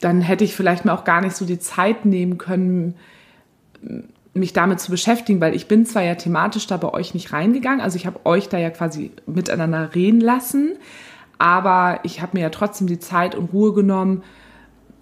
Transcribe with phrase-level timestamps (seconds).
[0.00, 2.94] dann hätte ich vielleicht mir auch gar nicht so die Zeit nehmen können,
[4.34, 7.80] mich damit zu beschäftigen, weil ich bin zwar ja thematisch da bei euch nicht reingegangen,
[7.80, 10.76] also ich habe euch da ja quasi miteinander reden lassen,
[11.38, 14.22] aber ich habe mir ja trotzdem die Zeit und Ruhe genommen,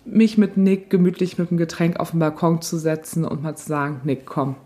[0.04, 3.67] mich mit Nick gemütlich mit dem Getränk auf den Balkon zu setzen und mal zu
[3.67, 4.56] sagen, Nick, komm.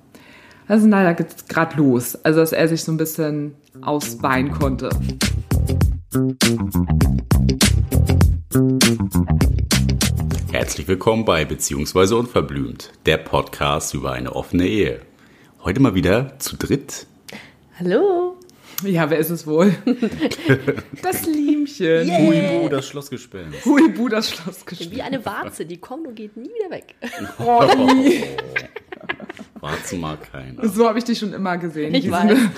[0.69, 2.17] Also leider geht's gerade los.
[2.25, 4.91] Also dass er sich so ein bisschen ausweinen konnte.
[10.51, 15.03] Herzlich willkommen bei Beziehungsweise Unverblümt, der Podcast über eine offene Ehe.
[15.63, 17.07] Heute mal wieder zu dritt.
[17.79, 18.37] Hallo.
[18.83, 19.73] Ja, wer ist es wohl?
[21.01, 22.09] Das Liemchen.
[22.09, 22.27] Yeah.
[22.27, 23.65] Huibu, das Schlossgespenst.
[23.65, 24.97] Huibu, das Schlossgespenst.
[24.97, 26.97] Wie eine Warze, die kommt und geht nie wieder weg.
[27.39, 27.63] Oh,
[29.11, 29.61] i.
[29.61, 30.69] Warzen mag keiner.
[30.69, 31.95] so habe ich dich schon immer gesehen.
[31.95, 32.21] Ich die, weiß.
[32.29, 32.51] Sind eine,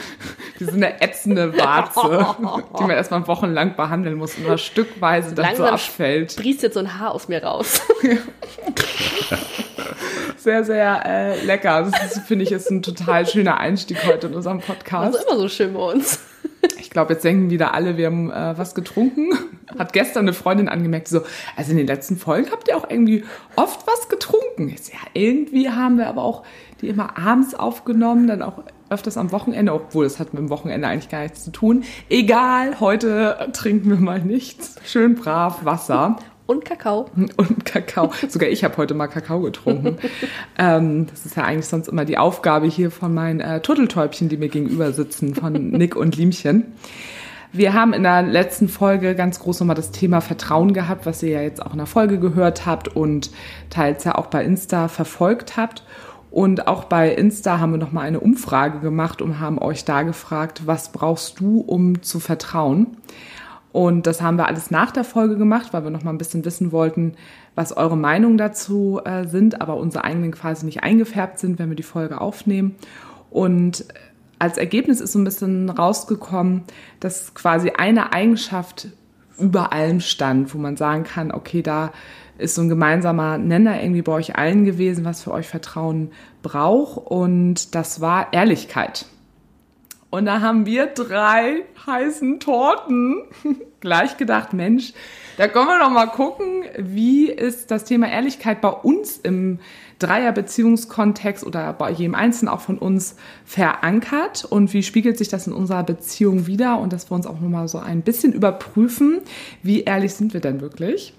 [0.61, 2.37] die sind eine ätzende Warze,
[2.79, 6.33] die man erstmal wochenlang behandeln muss und nur stückweise dann so Langsam abfällt.
[6.33, 7.83] Sprießt jetzt so ein Haar aus mir raus.
[10.37, 11.89] Sehr, sehr äh, lecker.
[11.89, 15.15] Das ist, finde ich, ist ein total schöner Einstieg heute in unserem Podcast.
[15.15, 16.19] Also immer so schön bei uns.
[16.79, 19.31] Ich glaube, jetzt denken wieder alle, wir haben äh, was getrunken.
[19.79, 21.23] Hat gestern eine Freundin angemerkt, so,
[21.57, 23.25] also in den letzten Folgen habt ihr auch irgendwie
[23.57, 24.75] oft was getrunken.
[24.77, 26.45] So, ja, irgendwie haben wir aber auch
[26.81, 30.87] die immer abends aufgenommen, dann auch öfters am Wochenende, obwohl das hat mit dem Wochenende
[30.87, 31.85] eigentlich gar nichts zu tun.
[32.11, 34.77] Egal, heute trinken wir mal nichts.
[34.85, 36.17] Schön brav Wasser
[36.53, 37.07] Und Kakao.
[37.39, 38.13] und Kakao.
[38.29, 39.97] Sogar ich habe heute mal Kakao getrunken.
[40.59, 44.37] ähm, das ist ja eigentlich sonst immer die Aufgabe hier von meinen äh, Turteltäubchen, die
[44.37, 46.75] mir gegenüber sitzen, von Nick und Liemchen.
[47.53, 51.31] Wir haben in der letzten Folge ganz groß nochmal das Thema Vertrauen gehabt, was ihr
[51.31, 53.31] ja jetzt auch in der Folge gehört habt und
[53.71, 55.85] teils ja auch bei Insta verfolgt habt.
[56.31, 60.67] Und auch bei Insta haben wir nochmal eine Umfrage gemacht und haben euch da gefragt,
[60.67, 62.99] was brauchst du, um zu vertrauen?
[63.73, 66.45] Und das haben wir alles nach der Folge gemacht, weil wir noch mal ein bisschen
[66.45, 67.15] wissen wollten,
[67.55, 71.77] was eure Meinungen dazu äh, sind, aber unsere eigenen quasi nicht eingefärbt sind, wenn wir
[71.77, 72.77] die Folge aufnehmen.
[73.31, 73.87] Und
[74.39, 76.65] als Ergebnis ist so ein bisschen rausgekommen,
[77.01, 78.89] dass quasi eine Eigenschaft
[79.39, 81.93] über allem stand, wo man sagen kann, okay, da
[82.39, 86.11] ist so ein gemeinsamer Nenner irgendwie bei euch allen gewesen, was für euch Vertrauen
[86.43, 86.99] braucht.
[86.99, 89.07] Und das war Ehrlichkeit.
[90.13, 93.23] Und da haben wir drei heißen Torten
[93.81, 94.93] gleich gedacht, Mensch,
[95.39, 99.59] da können wir doch mal gucken, wie ist das Thema Ehrlichkeit bei uns im
[100.01, 104.45] Dreierbeziehungskontext oder bei jedem Einzelnen auch von uns verankert?
[104.45, 107.67] Und wie spiegelt sich das in unserer Beziehung wieder und dass wir uns auch nochmal
[107.69, 109.23] so ein bisschen überprüfen,
[109.63, 111.15] wie ehrlich sind wir denn wirklich.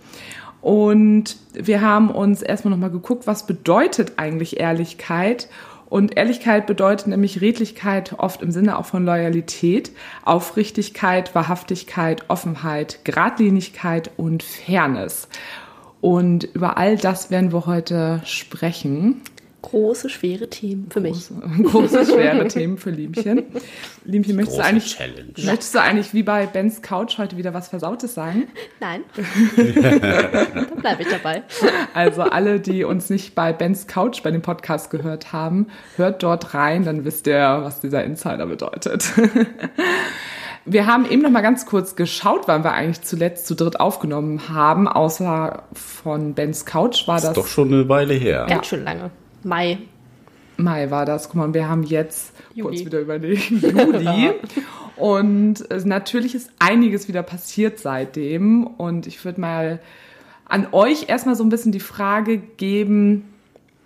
[0.61, 5.49] Und wir haben uns erstmal nochmal geguckt, was bedeutet eigentlich Ehrlichkeit
[5.93, 9.91] und Ehrlichkeit bedeutet nämlich Redlichkeit oft im Sinne auch von Loyalität,
[10.25, 15.27] Aufrichtigkeit, Wahrhaftigkeit, Offenheit, Gradlinigkeit und Fairness.
[16.01, 19.21] Und über all das werden wir heute sprechen.
[19.63, 21.29] Große, schwere Themen für mich.
[21.29, 23.43] Große, große schwere Themen für Liemchen.
[24.03, 25.33] Liemchen, möchtest du, eigentlich, Challenge.
[25.45, 28.49] möchtest du eigentlich wie bei Bens Couch heute wieder was Versautes sagen?
[28.81, 29.03] Nein.
[29.15, 31.43] da bleibe ich dabei.
[31.93, 36.53] Also alle, die uns nicht bei Bens Couch bei dem Podcast gehört haben, hört dort
[36.53, 39.13] rein, dann wisst ihr, was dieser Insider bedeutet.
[40.65, 44.47] Wir haben eben noch mal ganz kurz geschaut, wann wir eigentlich zuletzt zu dritt aufgenommen
[44.47, 48.45] haben, außer von Bens Couch war Das das, ist doch schon eine Weile her.
[48.47, 49.11] Ganz schön lange.
[49.45, 49.79] Mai.
[50.57, 51.29] Mai war das.
[51.29, 52.85] Guck mal, wir haben jetzt kurz Juli.
[52.85, 54.31] wieder überlegen, Juli.
[54.95, 58.65] Und äh, natürlich ist einiges wieder passiert seitdem.
[58.65, 59.79] Und ich würde mal
[60.45, 63.33] an euch erstmal so ein bisschen die Frage geben,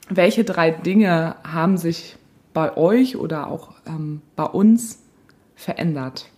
[0.10, 2.18] welche drei Dinge haben sich
[2.54, 5.00] bei euch oder auch ähm, bei uns
[5.56, 6.30] verändert?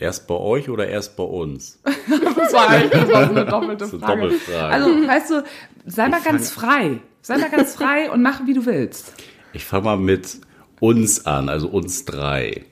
[0.00, 1.78] Erst bei euch oder erst bei uns?
[2.36, 4.20] Das war, eigentlich- das war so eine doppelte ist eine Frage.
[4.22, 4.74] Doppelfrage.
[4.74, 5.44] Also, weißt du,
[5.86, 6.98] sei mal ganz frei.
[7.22, 9.12] Sei mal ganz frei und mach, wie du willst.
[9.52, 10.38] Ich fange mal mit
[10.80, 12.64] uns an, also uns drei.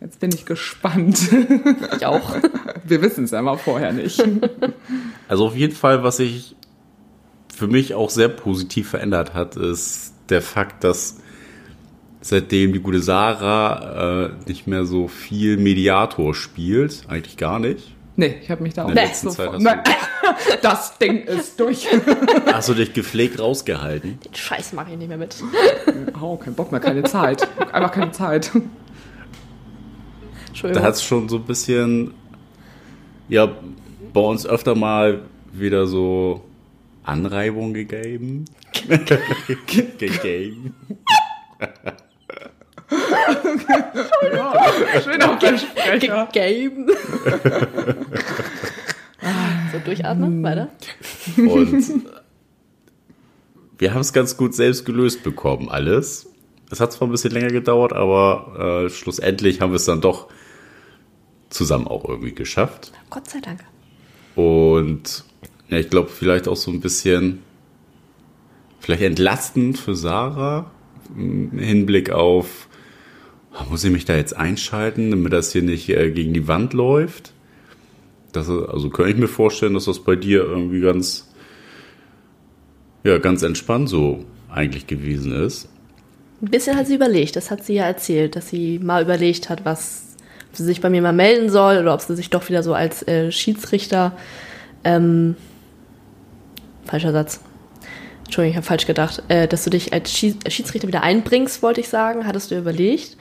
[0.00, 1.18] Jetzt bin ich gespannt.
[1.96, 2.36] Ich auch.
[2.84, 4.22] Wir wissen es ja mal vorher nicht.
[5.28, 6.54] Also auf jeden Fall, was sich
[7.54, 11.16] für mich auch sehr positiv verändert hat, ist der Fakt, dass
[12.26, 17.92] seitdem die gute Sarah äh, nicht mehr so viel Mediator spielt, eigentlich gar nicht.
[18.18, 19.80] Nee, ich habe mich da auch In der nicht letzten Zeit sofort- hast Nein,
[20.62, 21.86] das Ding ist durch.
[22.52, 24.18] Hast du dich gepflegt rausgehalten?
[24.24, 25.36] Den Scheiß mache ich nicht mehr mit.
[26.20, 27.46] Oh, kein Bock mehr, keine Zeit.
[27.72, 28.50] Einfach keine Zeit.
[28.54, 28.60] Da
[30.48, 30.82] Entschuldigung.
[30.82, 32.14] hat es schon so ein bisschen,
[33.28, 33.54] ja,
[34.14, 35.20] bei uns öfter mal
[35.52, 36.42] wieder so
[37.04, 38.46] Anreibung gegeben.
[39.98, 40.74] gegeben.
[45.02, 46.28] Schöner Versprecher.
[46.32, 46.88] Game.
[49.72, 50.68] So durchatmen, weiter.
[51.36, 52.06] Und
[53.78, 56.28] wir haben es ganz gut selbst gelöst bekommen, alles.
[56.70, 60.28] Es hat zwar ein bisschen länger gedauert, aber äh, schlussendlich haben wir es dann doch
[61.50, 62.92] zusammen auch irgendwie geschafft.
[63.10, 63.64] Gott sei Dank.
[64.34, 65.24] Und
[65.68, 67.42] ja, ich glaube, vielleicht auch so ein bisschen,
[68.80, 70.70] vielleicht entlastend für Sarah
[71.16, 72.75] im Hinblick auf, ah,
[73.64, 77.32] muss ich mich da jetzt einschalten, damit das hier nicht äh, gegen die Wand läuft?
[78.32, 81.28] Das, also könnte ich mir vorstellen, dass das bei dir irgendwie ganz,
[83.02, 85.68] ja, ganz entspannt so eigentlich gewesen ist.
[86.42, 89.64] Ein bisschen hat sie überlegt, das hat sie ja erzählt, dass sie mal überlegt hat,
[89.64, 90.16] was,
[90.50, 92.74] ob sie sich bei mir mal melden soll oder ob sie sich doch wieder so
[92.74, 94.12] als äh, Schiedsrichter,
[94.84, 95.34] ähm,
[96.84, 97.40] falscher Satz,
[98.26, 101.80] Entschuldigung, ich habe falsch gedacht, äh, dass du dich als Schieds Schiedsrichter wieder einbringst, wollte
[101.80, 103.16] ich sagen, hattest du überlegt.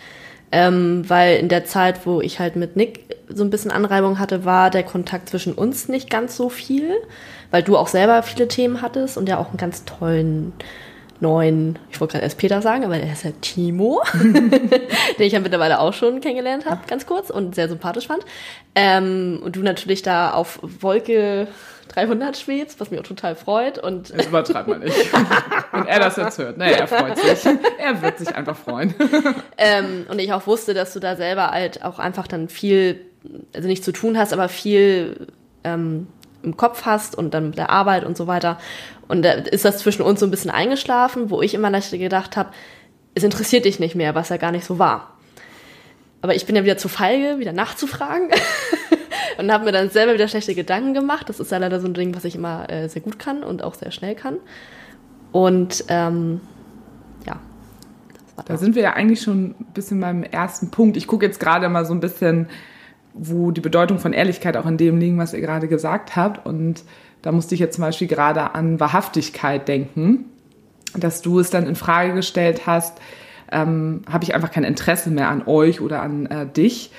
[0.51, 4.45] Ähm, weil in der Zeit, wo ich halt mit Nick so ein bisschen Anreibung hatte,
[4.45, 6.91] war der Kontakt zwischen uns nicht ganz so viel,
[7.51, 10.53] weil du auch selber viele Themen hattest und ja auch einen ganz tollen
[11.19, 14.81] neuen, ich wollte gerade erst Peter sagen, aber er ist ja Timo, den
[15.19, 18.23] ich ja mittlerweile auch schon kennengelernt habe, ganz kurz und sehr sympathisch fand.
[18.75, 21.47] Ähm, und du natürlich da auf Wolke
[21.95, 23.77] 300 schwebst, was mich auch total freut.
[23.77, 24.95] Und Das übertreibt man nicht.
[25.71, 26.57] Wenn er das jetzt hört.
[26.57, 27.45] Naja, er freut sich.
[27.77, 28.93] Er wird sich einfach freuen.
[29.57, 32.99] Ähm, und ich auch wusste, dass du da selber halt auch einfach dann viel,
[33.55, 35.27] also nicht zu tun hast, aber viel
[35.63, 36.07] ähm,
[36.43, 38.57] im Kopf hast und dann mit der Arbeit und so weiter.
[39.07, 42.49] Und da ist das zwischen uns so ein bisschen eingeschlafen, wo ich immer gedacht habe,
[43.13, 45.14] es interessiert dich nicht mehr, was ja gar nicht so war.
[46.25, 48.29] Aber ich bin ja wieder zu feige, wieder nachzufragen.
[49.37, 51.29] und habe mir dann selber wieder schlechte Gedanken gemacht.
[51.29, 53.63] Das ist ja leider so ein Ding, was ich immer äh, sehr gut kann und
[53.63, 54.37] auch sehr schnell kann.
[55.31, 56.41] Und ähm,
[57.27, 57.39] ja,
[58.11, 60.97] das war Da sind wir ja eigentlich schon ein bisschen beim ersten Punkt.
[60.97, 62.47] Ich gucke jetzt gerade mal so ein bisschen,
[63.13, 66.43] wo die Bedeutung von Ehrlichkeit auch in dem liegt, was ihr gerade gesagt habt.
[66.43, 66.81] Und
[67.21, 70.25] da musste ich jetzt zum Beispiel gerade an Wahrhaftigkeit denken,
[70.95, 72.99] dass du es dann in Frage gestellt hast,
[73.51, 76.91] ähm, habe ich einfach kein Interesse mehr an euch oder an äh, dich.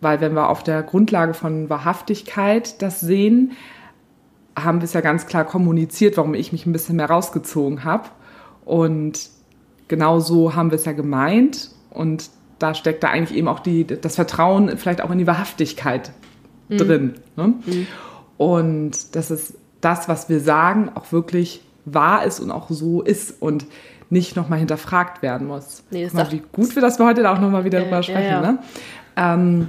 [0.00, 3.52] Weil wenn wir auf der Grundlage von Wahrhaftigkeit das sehen,
[4.58, 8.08] haben wir es ja ganz klar kommuniziert, warum ich mich ein bisschen mehr rausgezogen habe.
[8.64, 9.28] Und
[9.88, 11.70] genau so haben wir es ja gemeint.
[11.90, 16.12] Und da steckt da eigentlich eben auch die, das Vertrauen vielleicht auch in die Wahrhaftigkeit
[16.68, 17.14] drin.
[17.36, 17.54] Ne?
[18.36, 23.40] Und dass es das, was wir sagen, auch wirklich wahr ist und auch so ist
[23.40, 23.66] und
[24.10, 25.82] nicht nochmal hinterfragt werden muss.
[25.90, 27.84] Nee, das mal, sagt- wie gut wir das wir heute da auch nochmal wieder Ja,
[27.84, 28.28] drüber ja, sprechen.
[28.30, 28.40] ja.
[28.40, 28.58] Ne?
[29.16, 29.68] Ähm,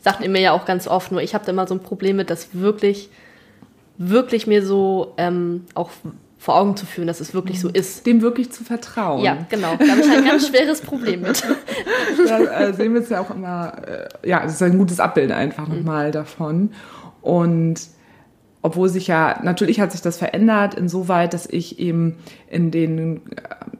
[0.00, 2.16] sagt ihr mir ja auch ganz oft, nur ich habe da immer so ein Problem
[2.16, 3.10] mit, das wirklich,
[3.98, 5.90] wirklich mir so ähm, auch
[6.40, 8.06] vor Augen zu führen, dass es wirklich so ist.
[8.06, 9.24] dem wirklich zu vertrauen.
[9.24, 9.74] Ja, genau.
[9.76, 11.42] Da habe ich ein ganz schweres Problem mit.
[12.28, 13.72] da äh, sehen wir es ja auch immer,
[14.22, 16.70] äh, ja, es ist ein gutes Abbild einfach nochmal davon.
[17.22, 17.80] Und
[18.62, 22.18] obwohl sich ja, natürlich hat sich das verändert, insoweit, dass ich eben
[22.48, 23.22] in den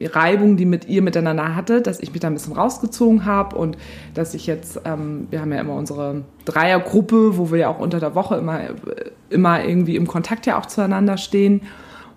[0.01, 3.77] Reibungen, die mit ihr miteinander hatte, dass ich mich da ein bisschen rausgezogen habe und
[4.13, 7.99] dass ich jetzt, ähm, wir haben ja immer unsere Dreiergruppe, wo wir ja auch unter
[7.99, 8.73] der Woche immer, äh,
[9.29, 11.61] immer irgendwie im Kontakt ja auch zueinander stehen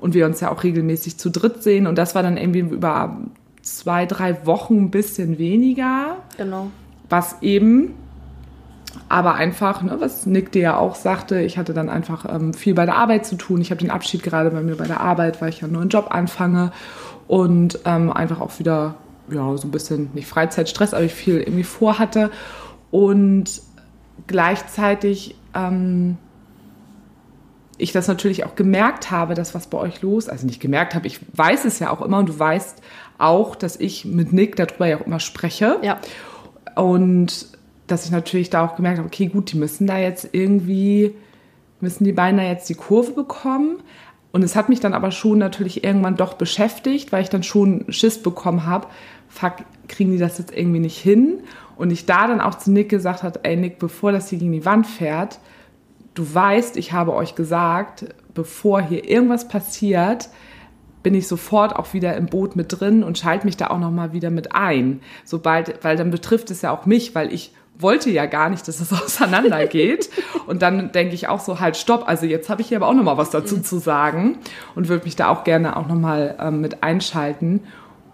[0.00, 3.18] und wir uns ja auch regelmäßig zu dritt sehen und das war dann irgendwie über
[3.62, 6.68] zwei, drei Wochen ein bisschen weniger, Genau.
[7.08, 7.94] was eben
[9.08, 12.74] aber einfach, ne, was Nick dir ja auch sagte, ich hatte dann einfach ähm, viel
[12.74, 13.60] bei der Arbeit zu tun.
[13.60, 15.88] Ich habe den Abschied gerade bei mir bei der Arbeit, weil ich ja einen neuen
[15.88, 16.72] Job anfange
[17.28, 18.94] und ähm, einfach auch wieder,
[19.30, 22.30] ja, so ein bisschen, nicht Freizeitstress, aber ich viel irgendwie vorhatte
[22.90, 23.62] und
[24.26, 26.16] gleichzeitig ähm,
[27.78, 31.06] ich das natürlich auch gemerkt habe, dass was bei euch los, also nicht gemerkt habe,
[31.06, 32.80] ich weiß es ja auch immer und du weißt
[33.18, 35.78] auch, dass ich mit Nick darüber ja auch immer spreche.
[35.82, 35.98] Ja.
[36.76, 37.48] Und
[37.86, 41.14] dass ich natürlich da auch gemerkt habe, okay, gut, die müssen da jetzt irgendwie,
[41.80, 43.80] müssen die beiden da jetzt die Kurve bekommen.
[44.32, 47.84] Und es hat mich dann aber schon natürlich irgendwann doch beschäftigt, weil ich dann schon
[47.92, 48.86] Schiss bekommen habe,
[49.28, 49.56] fuck,
[49.88, 51.40] kriegen die das jetzt irgendwie nicht hin?
[51.76, 54.52] Und ich da dann auch zu Nick gesagt habe, ey Nick, bevor das hier gegen
[54.52, 55.38] die Wand fährt,
[56.14, 60.28] du weißt, ich habe euch gesagt, bevor hier irgendwas passiert,
[61.02, 63.90] bin ich sofort auch wieder im Boot mit drin und schalte mich da auch noch
[63.90, 65.00] mal wieder mit ein.
[65.24, 68.80] Sobald, weil dann betrifft es ja auch mich, weil ich wollte ja gar nicht, dass
[68.80, 70.10] es auseinandergeht.
[70.46, 72.08] und dann denke ich auch so, halt, stopp.
[72.08, 74.38] Also jetzt habe ich hier aber auch noch mal was dazu zu sagen
[74.74, 77.60] und würde mich da auch gerne auch noch mal ähm, mit einschalten.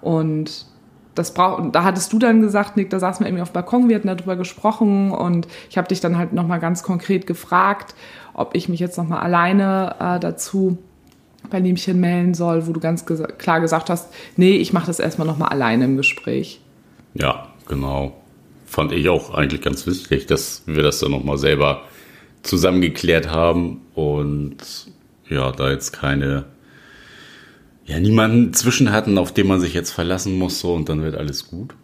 [0.00, 0.66] Und
[1.14, 3.54] das braucht, und da hattest du dann gesagt, Nick, da saßen wir irgendwie auf dem
[3.54, 7.94] Balkon, wir hatten darüber gesprochen und ich habe dich dann halt nochmal ganz konkret gefragt,
[8.34, 10.78] ob ich mich jetzt nochmal alleine äh, dazu
[11.50, 15.00] bei Liemchen melden soll, wo du ganz gesa klar gesagt hast, nee, ich mache das
[15.00, 16.60] erstmal nochmal alleine im Gespräch.
[17.14, 18.12] Ja, genau.
[18.68, 21.84] Fand ich auch eigentlich ganz wichtig, dass wir das dann nochmal selber
[22.42, 24.56] zusammengeklärt haben und
[25.28, 26.44] ja, da jetzt keine,
[27.84, 31.16] ja, niemanden zwischen hatten, auf den man sich jetzt verlassen muss, so und dann wird
[31.16, 31.74] alles gut.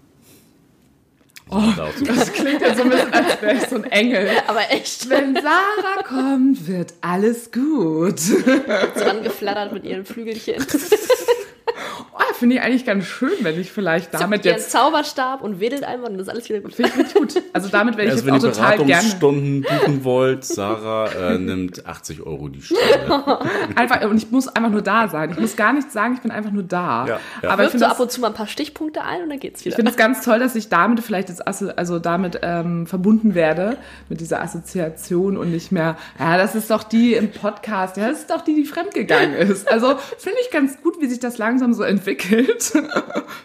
[1.50, 1.60] Oh,
[2.06, 4.28] das klingt ja so ein bisschen, als wäre ich so ein Engel.
[4.46, 5.08] Aber echt.
[5.10, 8.18] Wenn Sarah kommt, wird alles gut.
[8.18, 10.64] So angeflattert mit ihren Flügelchen.
[12.12, 14.70] Oh, finde ich eigentlich ganz schön, wenn ich vielleicht damit ihren jetzt.
[14.70, 16.74] Zauberstab und wedelt einmal und das ist alles wieder gut.
[16.74, 17.42] Finde ich gut.
[17.52, 18.92] Also damit werde ich Also jetzt wenn auch ihr total gerne.
[18.92, 22.82] Beratungsstunden buchen wollt, Sarah äh, nimmt 80 Euro die Stunde.
[23.76, 25.30] Einfach, und ich muss einfach nur da sein.
[25.30, 27.06] Ich muss gar nichts sagen, ich bin einfach nur da.
[27.06, 27.50] Ja, ja.
[27.50, 29.30] Aber ich Wirft finde so das, ab und zu mal ein paar Stichpunkte ein und
[29.30, 29.76] dann geht's ich wieder.
[29.76, 33.76] finde es ganz toll, dass ich damit vielleicht jetzt also, also damit ähm, verbunden werde
[34.08, 38.20] mit dieser Assoziation und nicht mehr, ja, das ist doch die im Podcast, ja, das
[38.20, 39.70] ist doch die, die fremdgegangen ist.
[39.70, 42.62] Also finde ich ganz gut, wie sich das langsam so entwickelt.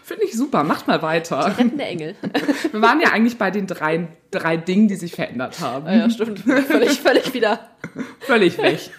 [0.02, 1.56] finde ich super, macht mal weiter.
[1.58, 2.14] Rettende Engel.
[2.72, 5.86] Wir waren ja eigentlich bei den drei, drei Dingen, die sich verändert haben.
[5.86, 6.40] Ja, ja, stimmt.
[6.40, 7.70] Völlig, völlig wieder.
[8.20, 8.90] Völlig weg.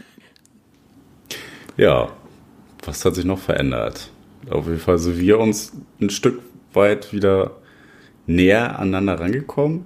[1.78, 2.12] Ja,
[2.84, 4.10] was hat sich noch verändert?
[4.50, 5.72] Auf jeden Fall sind wir uns
[6.02, 6.42] ein Stück
[6.74, 7.58] weit wieder
[8.26, 9.86] näher aneinander rangekommen.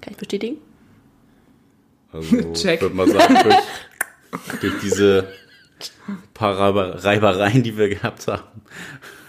[0.00, 0.58] Kann ich bestätigen?
[2.12, 2.76] Also Check.
[2.76, 5.28] ich würde mal sagen, durch, durch diese
[6.34, 8.62] paar Reiber- Reibereien, die wir gehabt haben.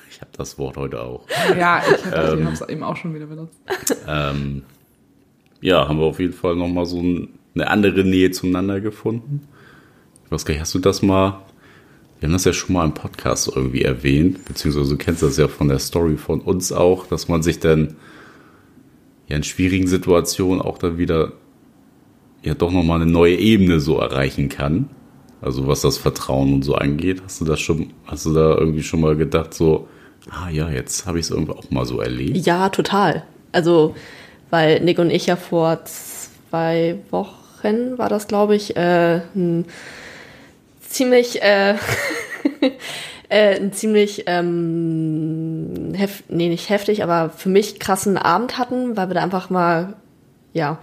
[0.09, 1.25] Ich habe das Wort heute auch.
[1.57, 3.59] Ja, ich habe es eben auch schon wieder benutzt.
[4.07, 4.63] Ähm,
[5.61, 9.47] ja, haben wir auf jeden Fall nochmal so ein, eine andere Nähe zueinander gefunden.
[10.25, 11.41] Ich weiß gar nicht, hast du das mal,
[12.19, 15.47] wir haben das ja schon mal im Podcast irgendwie erwähnt, beziehungsweise du kennst das ja
[15.47, 17.95] von der Story von uns auch, dass man sich dann
[19.27, 21.33] ja in schwierigen Situationen auch dann wieder
[22.41, 24.89] ja doch nochmal eine neue Ebene so erreichen kann.
[25.45, 27.21] Also was das Vertrauen und so angeht.
[27.23, 29.87] Hast du das schon, hast du da irgendwie schon mal gedacht, so,
[30.31, 32.37] ah ja, jetzt habe ich es irgendwie auch mal so erlebt?
[32.37, 33.23] Ja, total.
[33.51, 33.95] Also,
[34.49, 39.65] weil Nick und ich ja vor zwei Wochen, war das, glaube ich, äh, ein
[40.81, 41.75] ziemlich, äh,
[43.29, 49.09] äh, ein ziemlich, ähm, hef nee, nicht heftig, aber für mich krassen Abend hatten, weil
[49.09, 49.93] wir da einfach mal,
[50.53, 50.79] ja,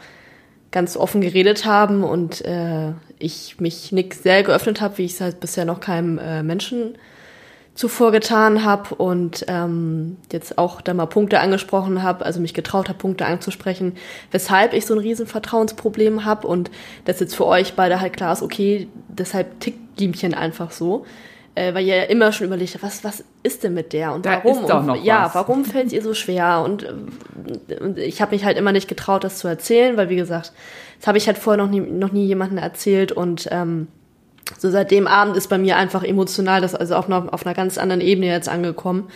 [0.71, 2.93] ganz offen geredet haben und äh,
[3.23, 6.97] ich mich Nick sehr geöffnet habe, wie ich es halt bisher noch keinem äh, Menschen
[7.75, 12.89] zuvor getan habe und ähm, jetzt auch da mal Punkte angesprochen habe, also mich getraut
[12.89, 13.95] habe, Punkte anzusprechen,
[14.31, 16.71] weshalb ich so ein riesen Vertrauensproblem habe und
[17.07, 21.07] das jetzt für euch beide halt klar ist, okay, deshalb tickt Liemchen einfach so.
[21.55, 24.25] Äh, weil ihr ja immer schon überlegt habt, was, was ist denn mit der und
[24.25, 24.63] Da warum?
[24.63, 25.35] ist doch und, noch ja, was.
[25.35, 26.63] warum fällt es ihr so schwer?
[26.65, 26.87] Und,
[27.79, 30.53] und ich habe mich halt immer nicht getraut, das zu erzählen, weil wie gesagt,
[30.99, 33.89] das habe ich halt vorher noch nie, noch nie jemandem erzählt und ähm,
[34.59, 37.55] so seit dem Abend ist bei mir einfach emotional das also auf einer, auf einer
[37.55, 39.09] ganz anderen Ebene jetzt angekommen,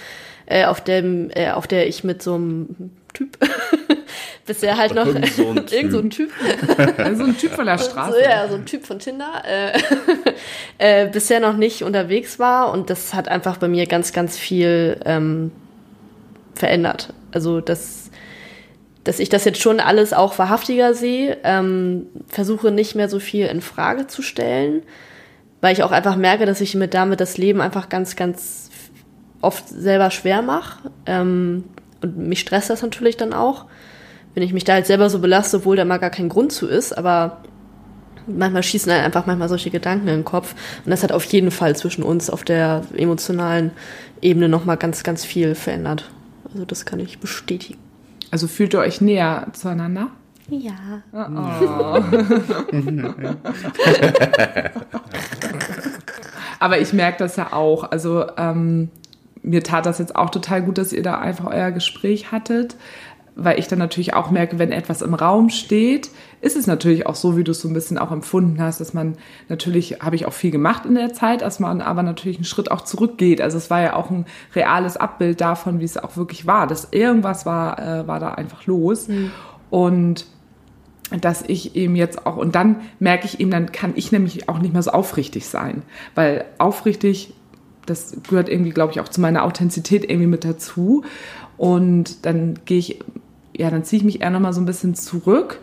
[0.45, 3.38] äh, auf dem, äh, auf der ich mit so einem Typ
[4.46, 6.30] bisher halt noch Irgend so ein irgend so ein Typ,
[6.99, 8.12] Also so ein Typ von der Straße.
[8.12, 9.78] so, ja, so ein Typ von Tinder, äh,
[10.78, 15.00] äh, bisher noch nicht unterwegs war und das hat einfach bei mir ganz, ganz viel
[15.04, 15.50] ähm,
[16.54, 17.12] verändert.
[17.32, 18.11] Also das
[19.04, 23.46] dass ich das jetzt schon alles auch wahrhaftiger sehe, ähm, versuche nicht mehr so viel
[23.46, 24.82] in Frage zu stellen,
[25.61, 28.68] weil ich auch einfach merke, dass ich mir damit das Leben einfach ganz, ganz
[29.40, 30.90] oft selber schwer mache.
[31.06, 31.64] Ähm,
[32.03, 33.67] und mich stresst das natürlich dann auch,
[34.35, 36.67] wenn ich mich da halt selber so belaste, obwohl da mal gar kein Grund zu
[36.67, 37.38] ist, aber
[38.26, 40.55] manchmal schießen dann einfach manchmal solche Gedanken in den Kopf.
[40.85, 43.71] Und das hat auf jeden Fall zwischen uns auf der emotionalen
[44.21, 46.11] Ebene nochmal ganz, ganz viel verändert.
[46.53, 47.79] Also das kann ich bestätigen.
[48.31, 50.09] Also fühlt ihr euch näher zueinander?
[50.49, 51.03] Ja.
[56.59, 57.91] Aber ich merke das ja auch.
[57.91, 58.91] Also ähm,
[59.47, 62.76] mir tat das jetzt auch total gut, dass ihr da einfach euer Gespräch hattet,
[63.37, 66.11] weil ich dann natürlich auch merke, wenn etwas im Raum steht,
[66.41, 68.95] ist es natürlich auch so, wie du es so ein bisschen auch empfunden hast, dass
[68.95, 69.17] man
[69.49, 72.71] natürlich, habe ich auch viel gemacht in der Zeit, dass man aber natürlich einen Schritt
[72.71, 73.41] auch zurückgeht.
[73.43, 74.25] Also es war ja auch ein
[74.55, 78.67] reales Abbild davon, wie es auch wirklich war, dass irgendwas war, äh, war da einfach
[78.67, 79.09] los.
[79.69, 80.26] Und
[81.21, 84.59] dass ich eben jetzt auch, und dann merke ich eben, dann kann ich nämlich auch
[84.59, 85.83] nicht mehr so aufrichtig sein,
[86.15, 87.35] weil aufrichtig,
[87.87, 91.05] das gehört irgendwie, glaube ich, auch zu meiner Authentizität irgendwie mit dazu.
[91.57, 93.00] Und dann gehe ich,
[93.57, 95.61] ja, dann ziehe ich mich eher nochmal so ein bisschen zurück,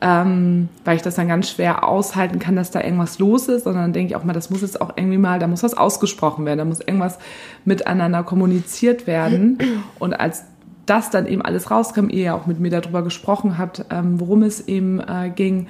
[0.00, 3.84] ähm, weil ich das dann ganz schwer aushalten kann, dass da irgendwas los ist, sondern
[3.84, 6.44] dann denke ich auch mal, das muss jetzt auch irgendwie mal, da muss was ausgesprochen
[6.46, 7.18] werden, da muss irgendwas
[7.64, 9.58] miteinander kommuniziert werden.
[9.98, 10.44] Und als
[10.86, 14.42] das dann eben alles rauskam, ihr ja auch mit mir darüber gesprochen habt, ähm, worum
[14.42, 15.66] es eben äh, ging,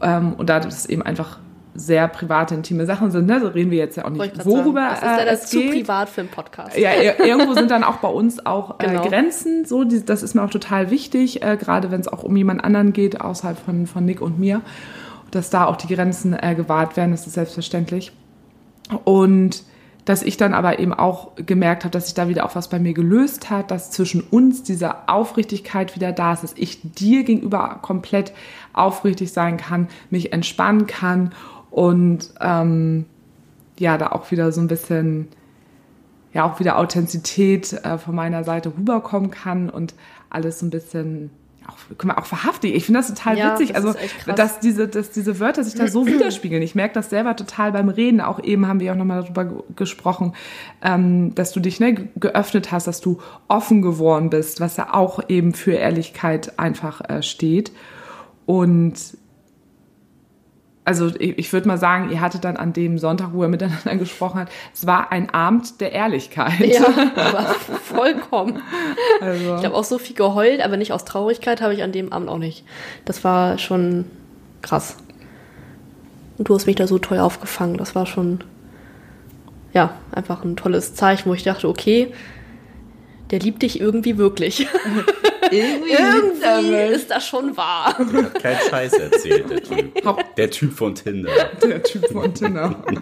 [0.00, 1.38] ähm, und da das eben einfach
[1.78, 5.00] sehr private, intime Sachen sind, ne, so reden wir jetzt ja auch nicht, worüber sagen.
[5.00, 5.72] Das ist leider äh, es zu geht.
[5.72, 6.76] privat für einen Podcast.
[6.76, 9.04] Ja, ir- irgendwo sind dann auch bei uns auch Genau.
[9.04, 9.64] äh, Grenzen.
[9.64, 12.64] So, die, das ist mir auch total wichtig, äh, gerade wenn es auch um jemand
[12.64, 14.60] anderen geht, außerhalb von, von Nick und mir.
[15.30, 18.12] dass da auch die Grenzen äh, gewahrt werden, das ist selbstverständlich.
[19.04, 19.62] Und
[20.04, 22.78] dass ich dann aber eben auch gemerkt habe, dass sich da wieder auch was bei
[22.78, 27.78] mir gelöst hat, dass zwischen uns diese Aufrichtigkeit wieder da ist, dass ich dir gegenüber
[27.82, 28.32] komplett
[28.72, 31.32] aufrichtig sein kann, mich entspannen kann
[31.78, 33.04] und ähm,
[33.78, 35.28] ja, da auch wieder so ein bisschen,
[36.32, 39.94] ja, auch wieder Authentizität äh, von meiner Seite rüberkommen kann und
[40.30, 41.30] alles so ein bisschen
[41.68, 42.74] auch, guck mal, auch verhaftig.
[42.74, 43.74] Ich finde das total Ja, witzig.
[43.74, 43.98] das Also,
[44.34, 46.62] dass diese, dass diese Wörter sich da so widerspiegeln.
[46.62, 48.20] Ich merke das selber total beim Reden.
[48.22, 50.32] Auch eben haben wir auch nochmal darüber ge- gesprochen,
[50.82, 53.18] ähm, dass du dich ne, ge- geöffnet hast, dass du
[53.48, 57.70] offen geworden bist, was ja auch eben für Ehrlichkeit einfach äh, steht.
[58.46, 58.94] Und
[60.88, 63.94] also ich, ich würde mal sagen, ihr hattet dann an dem Sonntag, wo ihr miteinander
[63.98, 66.60] gesprochen habt, es war ein Abend der Ehrlichkeit.
[66.60, 67.42] Ja, aber
[67.84, 68.62] vollkommen.
[69.20, 72.10] Also, Ich habe auch so viel geheult, aber nicht aus Traurigkeit habe ich an dem
[72.10, 72.64] Abend auch nicht.
[73.04, 74.06] Das war schon
[74.62, 74.96] krass.
[76.38, 77.76] Und du hast mich da so toll aufgefangen.
[77.76, 78.42] Das war schon,
[79.74, 82.14] ja, einfach ein tolles Zeichen, wo ich dachte, okay,
[83.30, 84.66] der liebt dich irgendwie wirklich.
[85.50, 87.96] irgendwie ist das schon wahr.
[87.98, 90.02] Hat keinen Scheiß erzählt, der Typ.
[90.36, 91.30] Der Typ von Tinder.
[91.62, 92.82] der Typ von Tinder.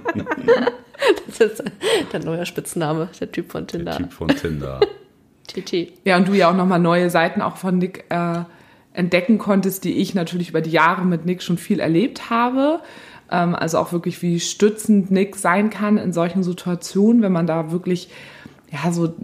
[1.27, 1.63] Das ist
[2.11, 3.97] der neue Spitzname, der Typ von Der Tinder.
[3.99, 4.81] Typ von Tinder.
[5.47, 5.93] TT.
[6.05, 8.45] Ja, und du ja auch nochmal neue Seiten auch von Nick äh,
[8.95, 12.81] entdecken konntest, die ich natürlich über die Jahre mit Nick schon viel erlebt habe.
[13.31, 17.71] Ähm, also auch wirklich, wie stützend Nick sein kann in solchen Situationen, wenn man da
[17.71, 18.09] wirklich,
[18.71, 19.15] ja, so,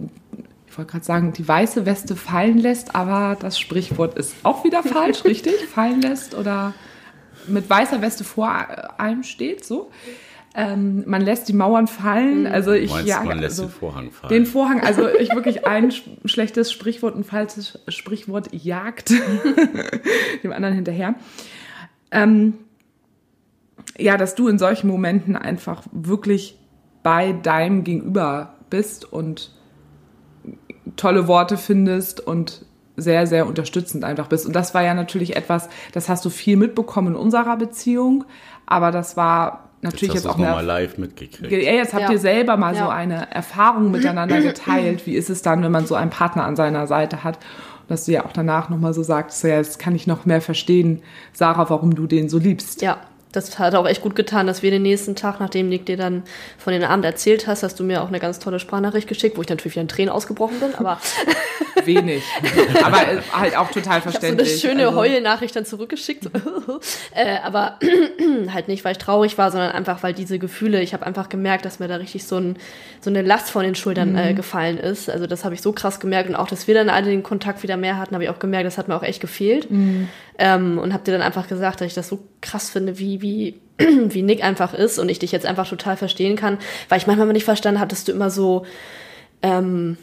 [0.73, 4.81] ich wollte gerade sagen, die weiße Weste fallen lässt, aber das Sprichwort ist auch wieder
[4.81, 5.53] falsch, richtig?
[5.67, 6.73] Fallen lässt oder
[7.45, 8.49] mit weißer Weste vor
[8.97, 9.91] einem steht, so.
[10.55, 12.47] Ähm, man lässt die Mauern fallen.
[12.47, 14.33] Also ich meinst, ja, man lässt also, den Vorhang fallen.
[14.33, 19.13] den Vorhang, also ich wirklich ein sch schlechtes Sprichwort, ein falsches Sprichwort jagt
[20.43, 21.13] dem anderen hinterher.
[22.09, 22.55] Ähm,
[23.99, 26.57] ja, dass du in solchen Momenten einfach wirklich
[27.03, 29.51] bei deinem Gegenüber bist und
[30.95, 32.65] tolle Worte findest und
[32.95, 34.45] sehr, sehr unterstützend einfach bist.
[34.45, 38.23] Und das war ja natürlich etwas, das hast du viel mitbekommen in unserer Beziehung,
[38.67, 41.51] aber das war natürlich jetzt jetzt, auch eine nochmal live mitgekriegt.
[41.51, 42.11] ja, jetzt habt Ja.
[42.11, 42.89] ihr selber mal so Ja.
[42.89, 45.05] eine Erfahrung miteinander geteilt.
[45.07, 47.37] Wie ist es dann, wenn man so einen Partner an seiner Seite hat?
[47.81, 50.39] Und dass du ja auch danach nochmal so sagst, ja, jetzt kann ich noch mehr
[50.39, 51.01] verstehen,
[51.33, 52.81] Sarah, warum du den so liebst.
[52.81, 52.97] Ja,
[53.33, 56.23] das hat auch echt gut getan, dass wir den nächsten Tag, nachdem Nick dir dann
[56.57, 59.41] von den Abend erzählt hast, hast du mir auch eine ganz tolle Sprachnachricht geschickt, wo
[59.41, 60.99] ich natürlich wieder in Tränen ausgebrochen bin, aber
[61.85, 62.23] Wenig.
[62.83, 64.61] Aber äh, halt auch total ich habe so eine verständlich.
[64.61, 66.29] schöne Also, Heulnachricht dann zurückgeschickt.
[67.15, 67.77] Äh, aber
[68.53, 71.65] halt nicht, weil ich traurig war, sondern einfach, weil diese Gefühle, ich habe einfach gemerkt,
[71.65, 72.57] dass mir da richtig so, ein,
[73.01, 74.17] so eine Last von den Schultern Mhm.
[74.17, 75.09] äh, gefallen ist.
[75.09, 77.61] Also das habe ich so krass gemerkt und auch, dass wir dann alle den Kontakt
[77.63, 79.69] wieder mehr hatten, habe ich auch gemerkt, das hat mir auch echt gefehlt.
[79.69, 80.07] Mhm.
[80.39, 83.59] Ähm, und habe dir dann einfach gesagt, dass ich das so krass finde, wie, wie,
[83.79, 86.59] wie Nick einfach ist und ich dich jetzt einfach total verstehen kann,
[86.89, 88.67] weil ich manchmal nicht verstanden habe, dass du immer so,
[89.41, 89.97] ähm,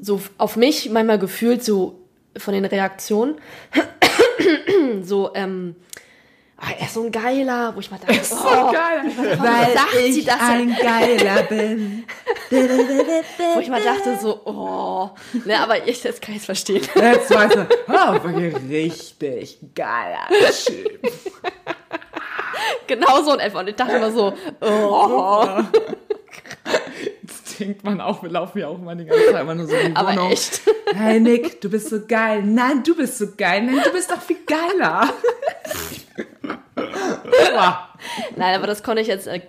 [0.00, 2.00] so auf mich manchmal gefühlt so
[2.36, 3.34] von den Reaktionen
[5.02, 5.76] so, ähm,
[6.56, 9.38] ah, er ist so ein Geiler, wo ich mal dachte, so oh, geil.
[9.38, 10.74] Weil sagt sie das denn?
[10.76, 12.04] Geiler bin.
[13.54, 15.10] wo ich mal dachte so, oh,
[15.44, 16.82] ne, aber ich, das kann ich verstehen.
[16.94, 18.28] Jetzt weißt du, oh,
[18.68, 20.26] richtig geiler
[20.64, 21.12] Typ.
[22.86, 23.60] genau so in etwa.
[23.60, 25.46] Und ich dachte immer so, oh,
[27.22, 29.74] Jetzt denkt man auch, wir laufen ja auch immer die ganze Zeit immer nur so
[29.76, 30.30] in die aber Wohnung.
[30.32, 30.60] echt.
[30.94, 32.42] Hey Nick, du bist so geil.
[32.44, 33.62] Nein, du bist so geil.
[33.62, 35.10] Nein, du bist doch viel geiler.
[36.74, 37.88] Boah.
[38.36, 39.40] Nein, aber das konnte ich jetzt, äh,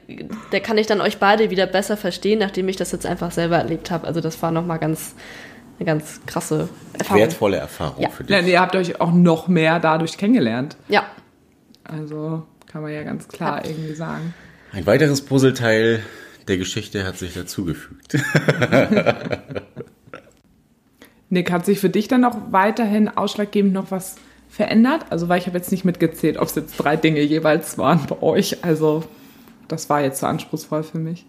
[0.52, 3.58] der kann ich dann euch beide wieder besser verstehen, nachdem ich das jetzt einfach selber
[3.58, 4.08] erlebt habe.
[4.08, 5.15] Also das war nochmal ganz,
[5.80, 7.19] eine ganz krasse Erfahrung.
[7.21, 8.10] Wertvolle Erfahrung Ja.
[8.10, 8.36] für dich.
[8.36, 10.78] Ja, ihr habt euch auch noch mehr dadurch kennengelernt.
[10.88, 11.06] Ja,
[11.84, 12.43] Also
[12.75, 14.33] kann man ja ganz klar irgendwie sagen.
[14.73, 16.03] Ein weiteres Puzzleteil
[16.49, 18.17] der Geschichte hat sich dazugefügt.
[21.29, 24.17] Nick, hat sich für dich dann noch weiterhin ausschlaggebend noch was
[24.49, 25.05] verändert?
[25.09, 28.21] Also, weil ich habe jetzt nicht mitgezählt, ob es jetzt drei Dinge jeweils waren bei
[28.21, 28.65] euch.
[28.65, 29.05] Also,
[29.69, 31.25] das war jetzt so anspruchsvoll für mich.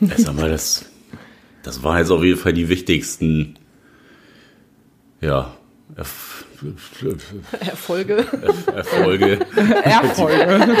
[0.00, 0.84] Ich sag mal, das,
[1.62, 3.56] das waren jetzt auf jeden Fall die wichtigsten,
[5.20, 5.54] ja,
[5.96, 6.44] Erf
[7.60, 8.24] Erfolge.
[8.74, 9.38] Erfolge.
[9.84, 10.76] Erfolge.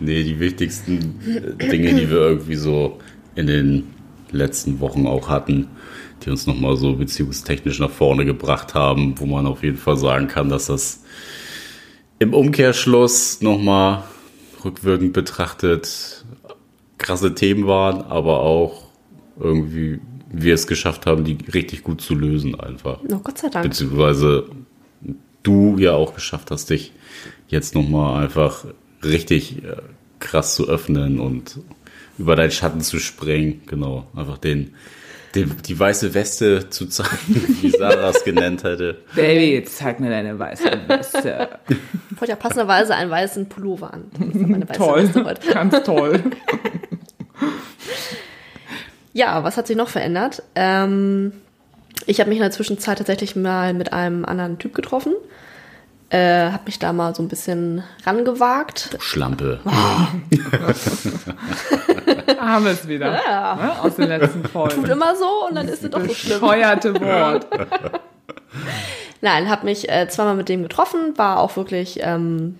[0.00, 2.98] Nee, die wichtigsten Dinge, die wir irgendwie so
[3.34, 3.88] in den
[4.30, 5.68] letzten Wochen auch hatten,
[6.22, 10.28] die uns nochmal so beziehungstechnisch nach vorne gebracht haben, wo man auf jeden Fall sagen
[10.28, 11.02] kann, dass das
[12.18, 14.04] im Umkehrschluss nochmal
[14.64, 16.24] rückwirkend betrachtet
[16.98, 18.84] krasse Themen waren, aber auch
[19.38, 23.00] irgendwie wir es geschafft haben, die richtig gut zu lösen einfach.
[23.10, 23.64] Oh, Gott sei Dank.
[23.64, 24.48] Beziehungsweise
[25.42, 26.92] du ja auch geschafft hast, dich
[27.48, 28.66] jetzt nochmal einfach
[29.02, 29.76] richtig äh,
[30.18, 31.58] krass zu öffnen und
[32.18, 33.62] über deinen Schatten zu springen.
[33.66, 34.74] Genau, einfach den,
[35.34, 38.98] den die weiße Weste zu zeigen, wie Sarah es genannt hätte.
[39.14, 41.48] Baby, jetzt zeig mir deine weiße Weste.
[42.10, 44.10] Ich wollte ja passenderweise einen weißen Pullover an.
[44.76, 45.52] Toll, Weste heute.
[45.52, 46.22] ganz toll.
[49.18, 50.44] Ja, was hat sich noch verändert?
[50.54, 51.32] Ähm,
[52.06, 55.12] ich habe mich in der Zwischenzeit tatsächlich mal mit einem anderen Typ getroffen.
[56.10, 58.96] Äh, habe mich da mal so ein bisschen rangewagt.
[59.00, 59.58] Schlampe.
[62.38, 63.20] Haben wir es wieder.
[63.26, 63.56] Ja.
[63.56, 63.82] Ne?
[63.82, 64.76] Aus den letzten Folgen.
[64.76, 66.38] Tut immer so und dann ist es doch so schlimm.
[66.38, 67.48] Bescheuerte Wort.
[69.20, 72.56] Nein, habe mich äh, zweimal mit dem getroffen, war auch wirklich ähm,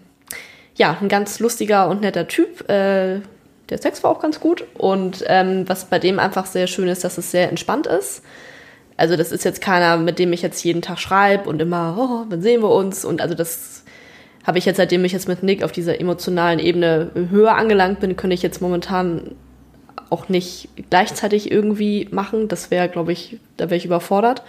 [0.75, 2.68] ja ein ganz lustiger und netter Typ.
[2.68, 3.21] Äh,
[3.71, 7.05] der Sex war auch ganz gut und ähm, was bei dem einfach sehr schön ist,
[7.05, 8.23] dass es sehr entspannt ist.
[8.97, 12.27] Also das ist jetzt keiner, mit dem ich jetzt jeden Tag schreibe und immer, oh,
[12.29, 13.05] wann sehen wir uns?
[13.05, 13.85] Und also das
[14.45, 18.17] habe ich jetzt, seitdem ich jetzt mit Nick auf dieser emotionalen Ebene höher angelangt bin,
[18.17, 19.37] könnte ich jetzt momentan
[20.11, 22.49] auch nicht gleichzeitig irgendwie machen.
[22.49, 24.43] Das wäre, glaube ich, da wäre ich überfordert.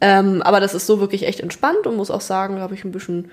[0.00, 2.84] Ähm, aber das ist so wirklich echt entspannt und muss auch sagen, da habe ich
[2.84, 3.30] ein bisschen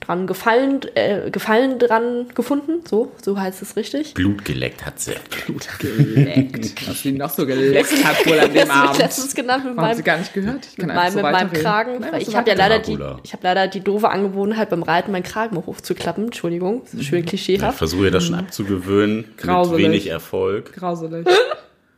[0.00, 2.82] dran gefallen, äh, gefallen dran gefunden.
[2.88, 4.14] So, so heißt es richtig.
[4.14, 5.12] Blut geleckt hat sie.
[5.78, 6.88] Geleckt.
[6.88, 8.98] Was sie noch so geleckt hat wohl an dem Abend.
[8.98, 10.66] letztens genannt mit Haben Sie meinem, gar nicht gehört?
[10.66, 11.52] Ich mit kann meinem, einfach so mit meinem.
[11.52, 11.98] Kragen.
[12.00, 15.12] Nein, ich du habe ja leider die, ich habe leider die doofe Angewohnheit beim Reiten
[15.12, 16.26] meinen Kragen mal hochzuklappen.
[16.26, 17.78] Entschuldigung, das ist schön Ich klischeehaft.
[17.78, 19.76] versuche das schon abzugewöhnen, Grauselig.
[19.82, 20.72] mit wenig Erfolg.
[20.74, 21.26] Grauselig.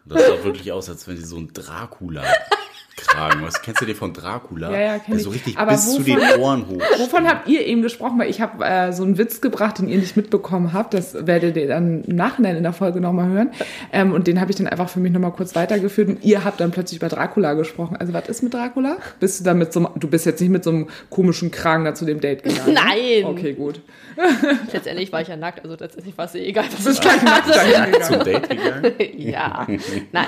[0.07, 2.23] Das sah wirklich aus, als wenn sie so einen Dracula
[3.07, 3.43] tragen.
[3.43, 4.71] Was kennst du den von Dracula?
[4.73, 5.37] Ja, ja, kenn Der so ich.
[5.37, 6.81] richtig Aber bis zu den wovon- Ohren hoch.
[6.99, 8.19] Wovon habt ihr eben gesprochen?
[8.19, 10.95] Weil ich habe äh, so einen Witz gebracht, den ihr nicht mitbekommen habt.
[10.95, 13.51] Das werdet ihr dann im Nachhinein in der Folge nochmal hören.
[13.93, 16.09] Ähm, und den habe ich dann einfach für mich nochmal kurz weitergeführt.
[16.09, 17.97] Und ihr habt dann plötzlich über Dracula gesprochen.
[17.97, 18.97] Also was ist mit Dracula?
[19.19, 21.85] Bist du dann mit so einem, du bist jetzt nicht mit so einem komischen Kragen
[21.85, 22.75] da zu dem Date gegangen?
[22.75, 22.81] ne?
[22.85, 23.25] Nein.
[23.25, 23.81] Okay, gut.
[24.73, 27.01] Letztendlich war ich ja nackt, also letztendlich war es ihr egal, was Das ist ich
[27.01, 28.19] gleich nackt Nackt zum.
[28.25, 28.93] Date gegangen?
[29.17, 29.67] ja,
[30.13, 30.27] nein.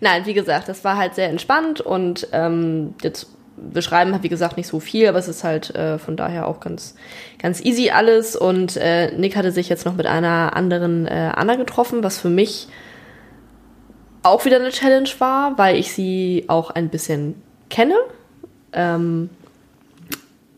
[0.00, 4.56] nein, wie gesagt, das war halt sehr entspannt und ähm, jetzt beschreiben hat wie gesagt
[4.56, 6.96] nicht so viel, aber es ist halt äh, von daher auch ganz
[7.38, 8.36] ganz easy alles.
[8.36, 12.28] Und äh, Nick hatte sich jetzt noch mit einer anderen äh, Anna getroffen, was für
[12.28, 12.68] mich
[14.22, 17.94] auch wieder eine Challenge war, weil ich sie auch ein bisschen kenne.
[18.72, 19.30] Ähm,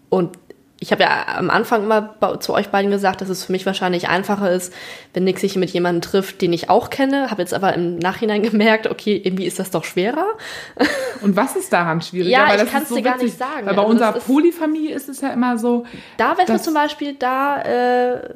[0.08, 0.38] und
[0.78, 4.08] ich habe ja am Anfang immer zu euch beiden gesagt, dass es für mich wahrscheinlich
[4.08, 4.74] einfacher ist,
[5.14, 7.30] wenn Nick sich mit jemandem trifft, den ich auch kenne.
[7.30, 10.26] Habe jetzt aber im Nachhinein gemerkt, okay, irgendwie ist das doch schwerer.
[11.22, 12.30] Und was ist daran schwieriger?
[12.30, 13.66] Ja, weil ich das kann's ist so dir gar witzig, nicht sagen.
[13.66, 15.84] Weil bei Also unserer Polyfamilie ist es ja immer so,
[16.18, 18.34] Da wäre zum Beispiel da äh,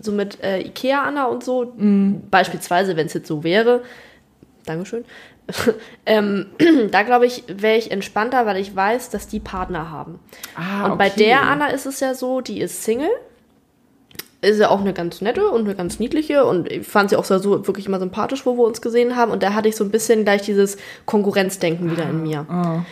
[0.00, 2.22] so mit äh, Ikea Anna und so, Mhm.
[2.30, 3.82] beispielsweise, wenn es jetzt so wäre,
[4.64, 5.04] Dankeschön.
[6.06, 6.46] ähm,
[6.90, 10.18] da glaube ich, wäre ich entspannter, weil ich weiß, dass die Partner haben.
[10.54, 11.24] ah, Und bei okay.
[11.24, 13.10] der Anna ist es ja so, die ist Single.
[14.40, 17.24] Ist ja auch eine ganz nette und eine ganz niedliche und ich fand sie auch
[17.24, 19.30] so, wirklich immer sympathisch, wo wir uns gesehen haben.
[19.30, 22.46] Und da hatte ich so ein bisschen gleich dieses Konkurrenzdenken wieder in mir.
[22.48, 22.84] Ah.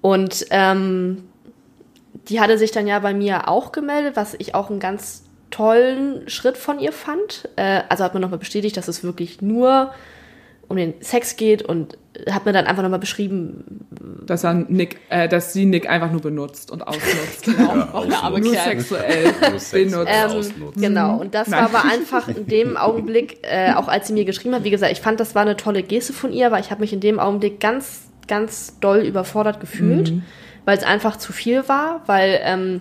[0.00, 1.24] Und ähm,
[2.28, 6.28] die hatte sich dann ja bei mir auch gemeldet, was ich auch einen ganz tollen
[6.28, 7.48] Schritt von ihr fand.
[7.56, 9.92] Äh, also hat mir nochmal bestätigt, dass es wirklich nur
[10.68, 11.98] um den Sex geht und
[12.30, 13.86] hat mir dann einfach nochmal beschrieben,
[14.24, 17.46] dass, er Nick, äh, dass sie Nick einfach nur benutzt und ausnutzt.
[17.46, 18.44] Ja, auch der arme ausnutzt.
[18.44, 20.12] nur sexuell Nur Sex benutzt.
[20.12, 21.60] ähm, genau, und das Nein.
[21.60, 24.92] war aber einfach in dem Augenblick, äh, auch als sie mir geschrieben hat, wie gesagt,
[24.92, 27.18] ich fand, das war eine tolle Geste von ihr, weil ich habe mich in dem
[27.18, 30.12] Augenblick ganz, ganz doll überfordert gefühlt,
[30.64, 32.80] weil es einfach zu viel war, weil ähm,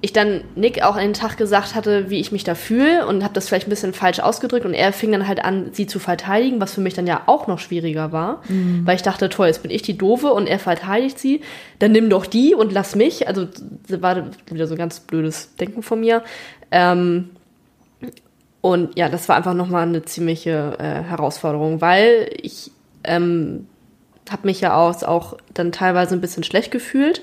[0.00, 3.24] ich dann Nick auch an den Tag gesagt hatte, wie ich mich da fühle und
[3.24, 5.98] habe das vielleicht ein bisschen falsch ausgedrückt und er fing dann halt an, sie zu
[5.98, 8.42] verteidigen, was für mich dann ja auch noch schwieriger war,
[8.84, 11.40] weil ich dachte, toll, jetzt bin ich die Doofe und er verteidigt sie,
[11.80, 13.26] dann nimm doch die und lass mich.
[13.26, 13.46] Also
[13.88, 16.22] das war wieder so ein ganz blödes Denken von mir.
[16.70, 17.30] Ähm,
[18.60, 22.70] und ja, das war einfach nochmal eine ziemliche äh, Herausforderung, weil ich
[23.04, 23.66] ähm,
[24.30, 27.22] habe mich ja auch, auch dann teilweise ein bisschen schlecht gefühlt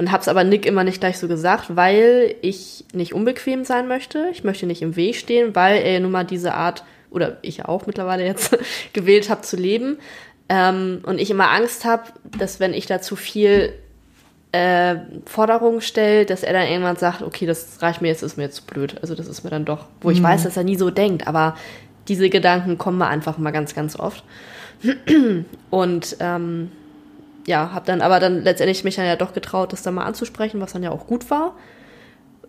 [0.00, 3.86] und habe es aber Nick immer nicht gleich so gesagt, weil ich nicht unbequem sein
[3.86, 4.28] möchte.
[4.32, 7.84] Ich möchte nicht im Weg stehen, weil er nun mal diese Art, oder ich auch
[7.84, 8.56] mittlerweile jetzt,
[8.94, 9.98] gewählt habe zu leben.
[10.48, 12.04] Ähm, und ich immer Angst habe,
[12.38, 13.74] dass wenn ich da zu viel
[14.52, 18.44] äh, Forderungen stelle, dass er dann irgendwann sagt, okay, das reicht mir jetzt, ist mir
[18.44, 18.96] jetzt zu blöd.
[19.02, 21.58] Also das ist mir dann doch, wo ich weiß, dass er nie so denkt, aber
[22.08, 24.24] diese Gedanken kommen mir einfach mal ganz, ganz oft.
[25.68, 26.72] Und ähm,
[27.46, 30.60] ja, habe dann aber dann letztendlich mich dann ja doch getraut, das dann mal anzusprechen,
[30.60, 31.54] was dann ja auch gut war.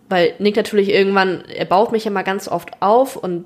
[0.10, 3.46] Weil Nick natürlich irgendwann, er baut mich ja mal ganz oft auf und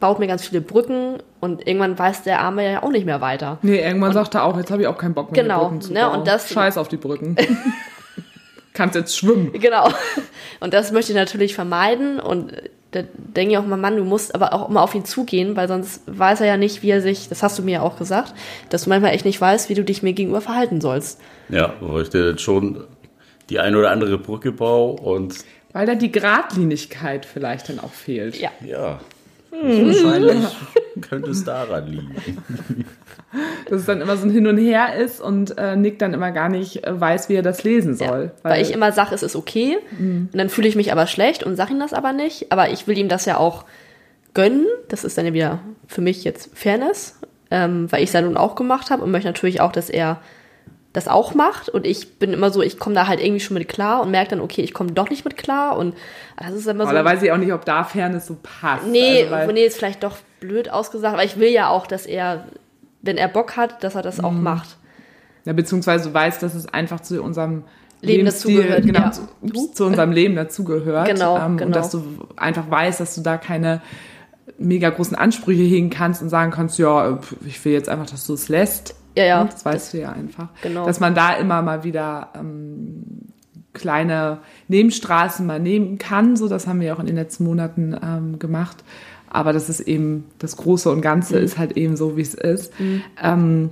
[0.00, 3.58] baut mir ganz viele Brücken und irgendwann weiß der Arme ja auch nicht mehr weiter.
[3.62, 5.92] Nee, irgendwann sagt er auch, jetzt habe ich auch keinen Bock mehr, Genau, Brücken zu
[5.92, 6.18] ne, bauen.
[6.20, 7.36] und das- Scheiß auf die Brücken.
[8.72, 9.52] Kannst jetzt schwimmen.
[9.52, 9.88] Genau.
[10.58, 12.18] Und das möchte ich natürlich vermeiden.
[12.18, 12.52] Und
[12.94, 15.66] da denke ich auch mal, Mann, du musst aber auch immer auf ihn zugehen, weil
[15.66, 18.34] sonst weiß er ja nicht, wie er sich, das hast du mir ja auch gesagt,
[18.70, 21.20] dass du manchmal echt nicht weißt, wie du dich mir gegenüber verhalten sollst.
[21.48, 22.84] Ja, wo ich dir jetzt schon
[23.50, 25.34] die eine oder andere Brücke baue und
[25.72, 28.38] Weil da die Gradlinigkeit vielleicht dann auch fehlt.
[28.38, 28.50] Ja.
[28.64, 29.00] ja,
[29.50, 30.44] wahrscheinlich
[31.08, 32.14] könnte es daran liegen.
[33.68, 36.30] Dass es dann immer so ein Hin und Her ist und äh, Nick dann immer
[36.30, 38.30] gar nicht äh, weiß, wie er das lesen Ja, soll.
[38.42, 39.78] weil, ich immer sage, es ist okay.
[39.98, 40.28] Mhm.
[40.32, 42.52] Und dann fühle ich mich aber schlecht und sage ihm das aber nicht.
[42.52, 43.64] Aber ich will ihm das ja auch
[44.34, 44.66] gönnen.
[44.88, 47.18] Das ist dann ja wieder für mich jetzt Fairness,
[47.50, 50.20] ähm, weil ich es ja nun auch gemacht habe und möchte natürlich auch, dass er
[50.94, 51.68] das auch macht.
[51.68, 54.30] Und ich bin immer so, ich komme da halt irgendwie schon mit klar und merke
[54.30, 55.76] dann, okay, ich komme doch nicht mit klar.
[55.76, 55.94] Und
[56.38, 56.92] das ist immer so.
[56.92, 58.86] Da weiß ich auch nicht, ob da Fairness so passt.
[58.86, 62.44] Nee, also, nee, ist vielleicht doch blöd ausgesagt, aber ich will ja auch, dass er,
[63.02, 64.24] wenn er Bock hat, dass er das Mhm.
[64.24, 64.76] auch macht.
[65.44, 67.64] ja, beziehungsweise du weißt, dass es einfach zu unserem
[68.00, 69.10] Leben dazugehört, genau, ja.
[69.12, 71.08] zu, ups, zu unserem Leben dazugehört.
[71.08, 71.66] Genau, ähm, genau.
[71.66, 72.02] Und dass du
[72.36, 73.82] einfach weißt, dass du da keine
[74.58, 78.34] mega großen Ansprüche hegen kannst und sagen kannst, ja, ich will jetzt einfach, dass du
[78.34, 78.94] es lässt.
[79.16, 79.44] Ja, ja.
[79.44, 80.48] Das weißt du ja einfach.
[80.62, 80.86] Genau.
[80.86, 83.04] Dass man da immer mal wieder ähm,
[83.72, 86.36] kleine Nebenstraßen mal nehmen kann.
[86.36, 88.82] So, das haben wir auch in den letzten Monaten ähm, gemacht.
[89.28, 91.44] Aber das ist eben, das Große und Ganze Mhm.
[91.44, 92.72] ist halt eben so, wie es ist.
[93.22, 93.70] Ähm,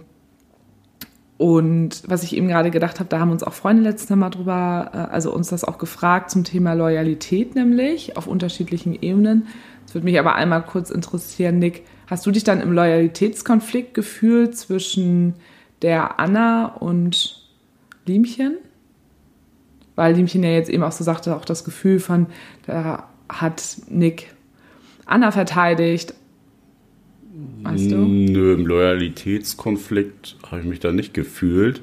[1.38, 4.90] und was ich eben gerade gedacht habe, da haben uns auch Freunde letztes Mal drüber,
[4.92, 9.48] äh, also uns das auch gefragt zum Thema Loyalität nämlich auf unterschiedlichen Ebenen.
[9.86, 14.54] Es würde mich aber einmal kurz interessieren, Nick, hast du dich dann im Loyalitätskonflikt gefühlt
[14.54, 15.32] zwischen
[15.80, 17.42] der Anna und
[18.04, 18.58] Liemchen?
[19.94, 22.26] Weil Liemchen ja jetzt eben auch so sagte, auch das Gefühl von,
[22.66, 24.34] da hat Nick
[25.06, 26.12] Anna verteidigt.
[27.62, 27.96] Weißt du?
[27.96, 31.80] Nö, im Loyalitätskonflikt habe ich mich da nicht gefühlt.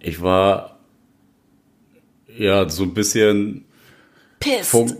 [0.00, 0.76] Ich war
[2.36, 3.64] ja so ein bisschen
[4.38, 4.68] Piss.
[4.68, 4.96] Funk.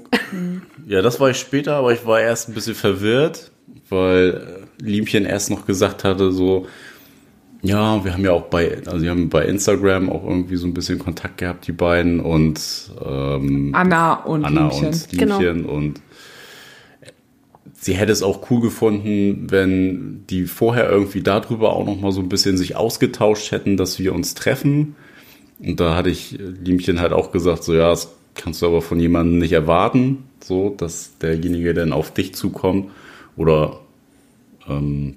[0.86, 3.52] Ja, das war ich später, aber ich war erst ein bisschen verwirrt,
[3.88, 6.66] weil äh, Liemchen erst noch gesagt hatte, so,
[7.62, 10.74] ja, wir haben ja auch bei, also wir haben bei Instagram auch irgendwie so ein
[10.74, 12.60] bisschen Kontakt gehabt, die beiden und
[13.04, 14.86] ähm, Anna und Anna Liemchen.
[14.86, 15.38] und Genau.
[15.38, 16.00] Liemchen und
[17.74, 22.20] sie hätte es auch cool gefunden, wenn die vorher irgendwie darüber auch noch mal so
[22.20, 24.96] ein bisschen sich ausgetauscht hätten, dass wir uns treffen.
[25.58, 29.00] Und da hatte ich Liemchen halt auch gesagt, so ja, das kannst du aber von
[29.00, 32.90] jemandem nicht erwarten, so, dass derjenige dann auf dich zukommt
[33.40, 33.80] oder
[34.68, 35.14] ähm,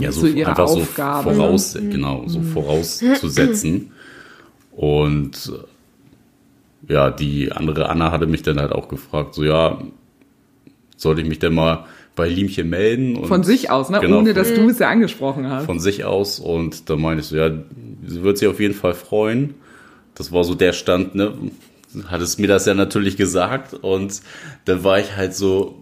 [0.00, 1.30] ja, so, einfach Aufgabe.
[1.30, 1.34] ne?
[1.34, 3.92] so voraus, genau, so vorauszusetzen.
[4.72, 5.52] Und
[6.88, 9.78] äh, ja, die andere Anna hatte mich dann halt auch gefragt, so ja,
[10.96, 13.14] sollte ich mich denn mal bei Liemchen melden?
[13.14, 14.00] Und Von sich aus, ne?
[14.00, 15.66] Genau, ohne dass du es ja angesprochen hast.
[15.66, 17.52] von sich aus und da meinte ich so, ja,
[18.04, 19.54] sie wird sich auf jeden Fall freuen.
[20.16, 21.32] Das war so der Stand, ne?
[22.08, 24.20] Hat es mir das ja natürlich gesagt und
[24.64, 25.79] dann war ich halt so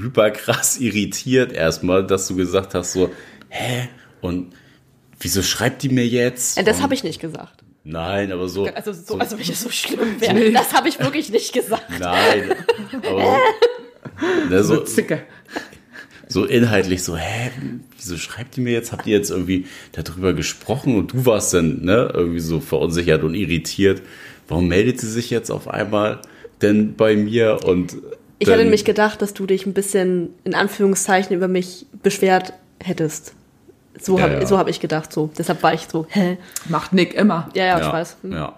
[0.00, 3.10] hyperkrass irritiert erstmal, dass du gesagt hast so,
[3.48, 3.88] hä?
[4.20, 4.52] Und
[5.20, 6.58] wieso schreibt die mir jetzt?
[6.66, 7.62] Das Und- habe ich nicht gesagt.
[7.88, 8.66] Nein, aber so.
[8.66, 10.50] Also, so, also wenn es so schlimm wäre.
[10.50, 11.84] Das habe ich wirklich nicht gesagt.
[12.00, 12.52] Nein,
[13.06, 13.38] aber
[14.50, 15.22] ne, so so, Zicke.
[16.26, 17.52] so inhaltlich so, hä,
[17.96, 18.90] wieso schreibt die mir jetzt?
[18.90, 23.34] Habt ihr jetzt irgendwie darüber gesprochen und du warst dann ne, irgendwie so verunsichert und
[23.34, 24.02] irritiert.
[24.48, 26.20] Warum meldet sie sich jetzt auf einmal
[26.62, 27.60] denn bei mir?
[27.64, 27.96] Und
[28.38, 33.34] Ich hatte nämlich gedacht, dass du dich ein bisschen in Anführungszeichen über mich beschwert hättest.
[33.98, 34.46] So Ja, habe ja.
[34.46, 35.30] so hab ich gedacht, so.
[35.38, 36.36] Deshalb war ich so, hä?
[36.68, 37.48] Macht Nick immer.
[37.54, 38.16] Ja, ja, ja, ich weiß.
[38.22, 38.56] Hm, Ja,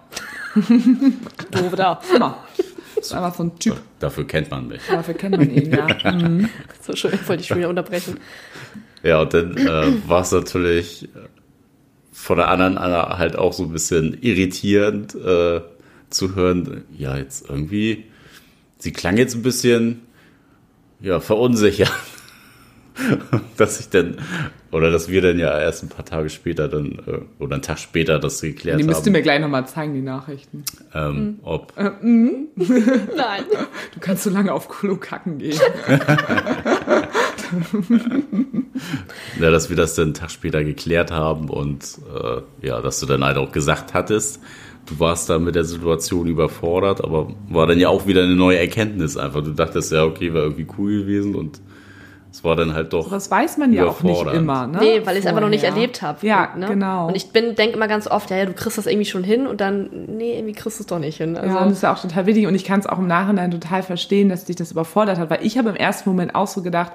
[1.51, 2.01] Doof da.
[2.15, 2.39] Immer.
[2.97, 3.77] Ist einfach so ein Typ.
[4.01, 4.81] dafür kennt man mich.
[4.91, 5.87] Dafür kennt man ihn, ja.
[6.13, 6.49] Mhm.
[6.83, 8.19] So schön, wollte ich schon wieder unterbrechen.
[9.05, 11.09] Ja, und dann äh, war es natürlich äh,
[12.13, 15.61] von der anderen Anna halt auch so ein bisschen irritierend äh,
[16.11, 16.85] zu hören.
[16.97, 18.07] Ja, jetzt irgendwie,
[18.79, 20.03] sie klang jetzt ein bisschen
[21.01, 21.93] ja, verunsichert.
[23.57, 24.19] dass ich dann,
[24.71, 27.79] oder dass wir dann ja erst ein paar Tage später dann, äh, oder einen Tag
[27.79, 30.65] später das geklärt Die müsst ihr haben, mir gleich nochmal zeigen, die Nachrichten.
[30.95, 33.45] ähm, ob, Nein.
[33.95, 35.61] Du kannst so lange auf Klo kacken gehen.
[39.41, 43.07] ja, dass wir das dann einen Tag später geklärt haben und äh, ja, dass du
[43.07, 44.41] dann halt auch gesagt hattest,
[44.89, 48.59] du warst da mit der Situation überfordert, aber war dann ja auch wieder eine neue
[48.59, 49.43] Erkenntnis einfach.
[49.43, 51.61] Du dachtest ja, okay, war irgendwie cool gewesen und
[52.31, 53.11] es war dann halt doch.
[53.11, 54.79] Das weiß man ja auch nicht immer, ne?
[54.81, 56.27] Nee, weil ich es einfach noch nicht erlebt habe.
[56.27, 56.67] Ja, ne?
[56.69, 57.09] genau.
[57.09, 59.47] Und ich bin denke immer ganz oft, ja, ja, du kriegst das irgendwie schon hin
[59.47, 61.37] und dann, nee, irgendwie kriegst du es doch nicht hin.
[61.37, 63.07] Also, ja, und das ist ja auch total wichtig und ich kann es auch im
[63.07, 66.47] Nachhinein total verstehen, dass dich das überfordert hat, weil ich habe im ersten Moment auch
[66.47, 66.93] so gedacht,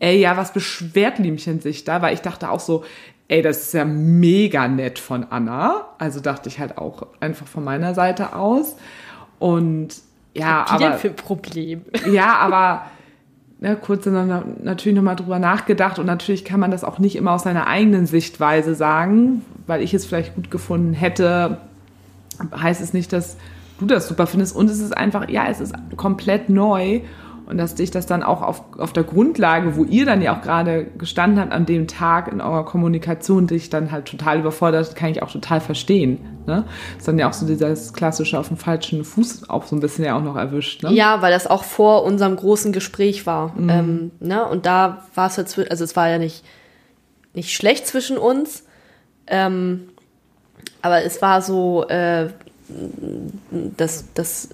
[0.00, 2.02] ey, ja, was beschwert Liemchen sich da?
[2.02, 2.84] Weil ich dachte auch so,
[3.28, 5.86] ey, das ist ja mega nett von Anna.
[5.98, 8.76] Also dachte ich halt auch einfach von meiner Seite aus.
[9.38, 9.88] Und
[10.34, 10.90] ja, aber.
[10.90, 11.82] denn für ein Problem?
[12.12, 12.86] Ja, aber
[13.60, 17.32] ne, kurz dann natürlich nochmal drüber nachgedacht und natürlich kann man das auch nicht immer
[17.32, 21.58] aus seiner eigenen Sichtweise sagen, weil ich es vielleicht gut gefunden hätte,
[22.54, 23.36] heißt es nicht, dass
[23.78, 24.54] du das super findest.
[24.54, 27.00] Und es ist einfach, ja, es ist komplett neu
[27.46, 30.42] und dass dich das dann auch auf, auf der Grundlage, wo ihr dann ja auch
[30.42, 35.10] gerade gestanden habt an dem Tag in eurer Kommunikation, dich dann halt total überfordert, kann
[35.10, 36.18] ich auch total verstehen.
[36.46, 36.64] Ne?
[36.96, 40.04] Ist dann ja auch so dieses klassische auf dem falschen Fuß auch so ein bisschen
[40.04, 40.82] ja auch noch erwischt.
[40.82, 40.92] Ne?
[40.92, 43.54] Ja, weil das auch vor unserem großen Gespräch war.
[43.58, 44.46] Ähm, ne?
[44.46, 46.44] Und da war es jetzt, also es war ja nicht,
[47.34, 48.64] nicht schlecht zwischen uns,
[49.26, 49.88] ähm,
[50.80, 52.28] aber es war so, äh,
[53.76, 54.48] dass, dass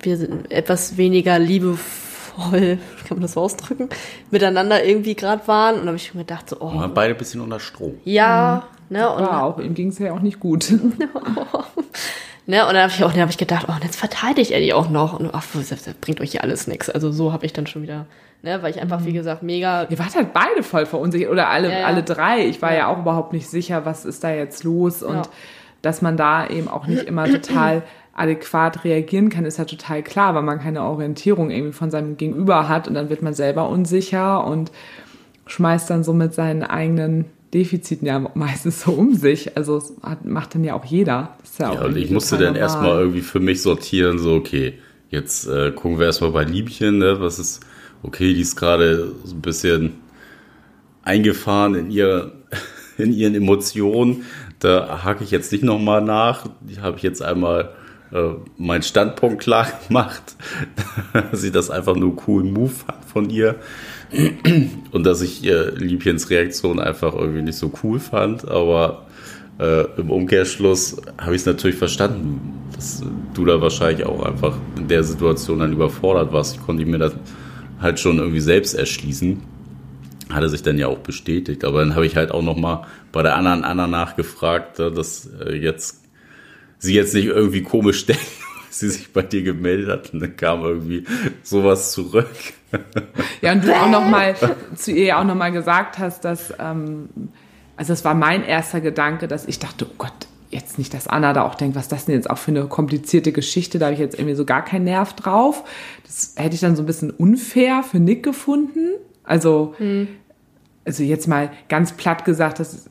[0.00, 2.78] wir etwas weniger liebevoll, kann
[3.10, 3.88] man das so ausdrücken,
[4.30, 5.74] miteinander irgendwie gerade waren.
[5.76, 7.94] Und da habe ich mir gedacht, so, oh, waren beide ein bisschen unter Strom.
[8.04, 9.08] ja, ne?
[9.10, 10.72] Und War auch, ihm ging es ja auch nicht gut.
[12.44, 14.58] Ne, und dann habe ich, auch- dann hab ich gedacht, oh, und jetzt verteidigt er
[14.58, 15.18] die auch noch.
[15.18, 16.90] Und ach, das, das bringt euch ja alles nichts.
[16.90, 18.06] Also so habe ich dann schon wieder,
[18.42, 19.84] ne, weil ich einfach, wie gesagt, mega.
[19.88, 21.86] Ihr wart halt beide voll verunsichert oder alle, Ja, ja.
[21.86, 22.44] alle drei.
[22.46, 22.78] Ich war ja.
[22.78, 22.86] Ja.
[22.88, 25.22] auch überhaupt nicht sicher, was ist da jetzt los und Ja.
[25.82, 27.82] dass man da eben auch nicht immer total
[28.14, 32.68] adäquat reagieren kann, ist ja total klar, weil man keine Orientierung irgendwie von seinem Gegenüber
[32.68, 34.70] hat und dann wird man selber unsicher und
[35.46, 39.56] schmeißt dann so mit seinen eigenen Defiziten ja meistens so um sich.
[39.56, 41.36] Also hat, macht dann ja auch jeder.
[41.40, 44.34] Das ist ja, auch Ja, und ich musste dann erstmal irgendwie für mich sortieren, so,
[44.34, 44.74] okay,
[45.10, 47.60] jetzt äh, gucken wir erstmal bei Liebchen, ne, was ist,
[48.02, 49.94] okay, die ist gerade so ein bisschen
[51.02, 52.32] eingefahren in, ihr,
[52.98, 54.24] in ihren Emotionen.
[54.58, 56.46] Da hake ich jetzt nicht nochmal nach.
[56.60, 57.74] Die habe ich jetzt einmal
[58.12, 60.36] äh, meinen Standpunkt klar gemacht,
[61.30, 63.56] dass ich das einfach nur cool Move fand von ihr.
[64.90, 69.06] Und dass ich ihr Liebchens Reaktion einfach irgendwie nicht so cool fand, aber
[69.58, 74.88] äh, im Umkehrschluss habe ich es natürlich verstanden, dass du da wahrscheinlich auch einfach in
[74.88, 76.56] der Situation dann überfordert warst.
[76.56, 77.14] Ich konnte mir das
[77.80, 79.42] halt schon irgendwie selbst erschließen.
[80.30, 81.64] Hatte sich dann ja auch bestätigt.
[81.64, 85.26] Aber dann habe ich halt auch noch mal bei der anderen Anna nachgefragt, äh, dass
[85.26, 86.01] äh, jetzt
[86.82, 90.12] sie jetzt nicht irgendwie komisch denkt, weil sie sich bei dir gemeldet hat.
[90.12, 91.04] Und dann kam irgendwie
[91.42, 92.28] sowas zurück.
[93.40, 94.34] Ja, und du auch noch mal
[94.74, 97.08] zu ihr ja auch noch mal gesagt hast, dass, ähm,
[97.76, 100.12] also es war mein erster Gedanke, dass ich dachte, oh Gott,
[100.50, 103.32] jetzt nicht, dass Anna da auch denkt, was das denn jetzt auch für eine komplizierte
[103.32, 105.64] Geschichte, da habe ich jetzt irgendwie so gar keinen Nerv drauf.
[106.04, 108.90] Das hätte ich dann so ein bisschen unfair für Nick gefunden.
[109.24, 109.74] Also,
[110.84, 112.88] also jetzt mal ganz platt gesagt, dass,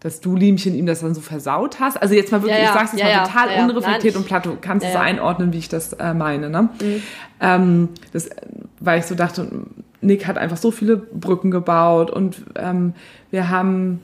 [0.00, 2.00] dass du, Liemchen, ihm das dann so versaut hast.
[2.00, 4.28] Also jetzt mal wirklich, Ja, ja, ich sag's jetzt ja, mal total unreflektiert Nein, und
[4.28, 6.50] platt, du kannst es einordnen, wie ich das äh, meine.
[6.50, 6.68] Ne?
[7.40, 8.28] Ähm, das,
[8.78, 9.48] weil ich so dachte,
[10.00, 12.94] Nick hat einfach so viele Brücken gebaut und ähm,
[13.30, 14.00] wir haben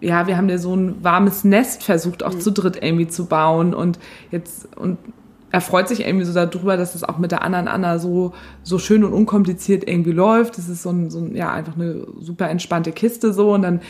[0.00, 3.72] ja, wir haben ja so ein warmes Nest versucht, auch zu dritt irgendwie zu bauen
[3.74, 3.98] und
[4.30, 4.98] jetzt und
[5.50, 8.80] er freut sich irgendwie so darüber, dass es auch mit der anderen Anna so, so
[8.80, 10.58] schön und unkompliziert irgendwie läuft.
[10.58, 13.80] Das ist so ein, so ein, ja, einfach eine super entspannte Kiste so und dann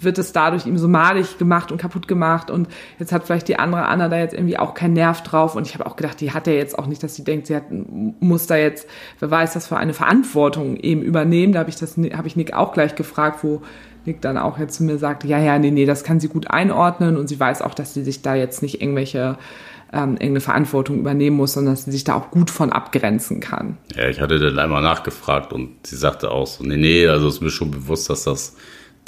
[0.00, 3.58] wird es dadurch ihm so malig gemacht und kaputt gemacht und jetzt hat vielleicht die
[3.58, 6.32] andere Anna da jetzt irgendwie auch keinen Nerv drauf und ich habe auch gedacht, die
[6.32, 9.56] hat ja jetzt auch nicht, dass sie denkt, sie hat, muss da jetzt, wer weiß,
[9.56, 11.52] was für eine Verantwortung eben übernehmen.
[11.52, 13.62] Da habe ich das, habe ich Nick auch gleich gefragt, wo
[14.04, 16.50] Nick dann auch jetzt zu mir sagte, ja, ja, nee, nee, das kann sie gut
[16.50, 19.36] einordnen und sie weiß auch, dass sie sich da jetzt nicht irgendwelche
[19.92, 23.78] ähm, irgendeine Verantwortung übernehmen muss, sondern dass sie sich da auch gut von abgrenzen kann.
[23.96, 27.40] Ja, ich hatte dann einmal nachgefragt und sie sagte auch so, nee, nee, also ist
[27.40, 28.56] mir schon bewusst, dass das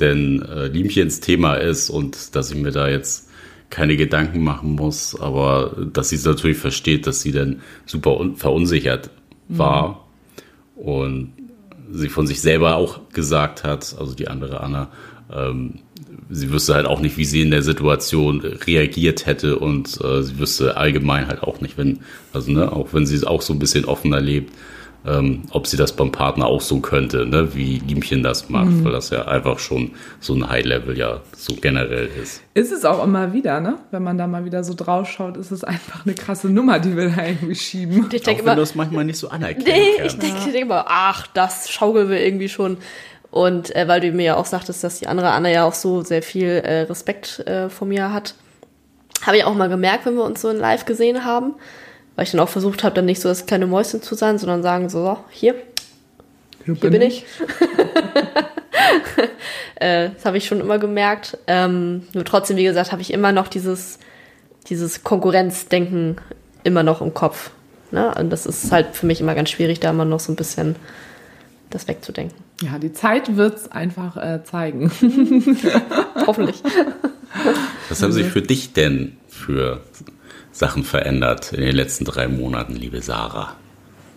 [0.01, 3.29] denn äh, Liemchens Thema ist und dass ich mir da jetzt
[3.71, 8.37] keine Gedanken machen muss, aber dass sie es natürlich versteht, dass sie dann super un
[8.37, 9.11] verunsichert
[9.49, 10.07] war
[10.75, 11.33] und
[11.93, 14.89] sie von sich selber auch gesagt hat, also die andere Anna,
[15.33, 15.81] ähm,
[16.29, 20.39] sie wüsste halt auch nicht, wie sie in der Situation reagiert hätte und äh, sie
[20.39, 22.01] wüsste allgemein halt auch nicht, wenn,
[22.33, 24.53] also ne, auch wenn sie es auch so ein bisschen offener lebt,
[25.07, 28.93] ähm, ob sie das beim Partner auch so könnte, ne, wie Liemchen das macht, weil
[28.93, 32.43] das ja einfach schon so ein High-Level ja so generell ist.
[32.55, 33.79] Ist es auch immer wieder, ne?
[33.91, 36.97] Wenn man da mal wieder so drauf schaut, ist es einfach eine krasse Nummer, die
[36.97, 38.09] wir da irgendwie schieben.
[38.13, 40.17] Ich Auch denke wenn immer, du es manchmal nicht so anerkennen nee, kannst.
[40.17, 42.77] ich denke ich denke immer, ach, das schaukeln wir irgendwie schon.
[43.31, 46.03] Und äh, weil du mir ja auch sagtest, dass die andere Anna ja auch so
[46.03, 48.35] sehr viel äh, Respekt äh, vor mir hat,
[49.25, 51.55] habe ich auch mal gemerkt, wenn wir uns so in Live gesehen haben,
[52.21, 54.63] weil ich dann auch versucht habe, dann nicht so das kleine Mäuschen zu sein, sondern
[54.63, 55.55] sagen so, so hier,
[56.67, 57.25] hier bin ich.
[59.77, 61.39] äh, das habe ich schon immer gemerkt.
[61.47, 63.99] Ähm, nur trotzdem, wie gesagt, habe ich immer noch dieses,
[64.67, 66.17] dieses Konkurrenzdenken
[66.63, 67.53] immer noch im Kopf.
[67.91, 68.15] Ne?
[68.15, 70.77] Und das ist halt für mich immer ganz schwierig, da immer noch so ein bisschen
[71.71, 72.37] das wegzudenken.
[72.61, 74.93] Ja, die Zeit wird es einfach äh, zeigen.
[76.27, 76.63] Hoffentlich.
[77.89, 79.81] Was haben sich für dich denn für
[80.53, 83.57] Sachen verändert in den letzten drei Monaten, liebe Sarah?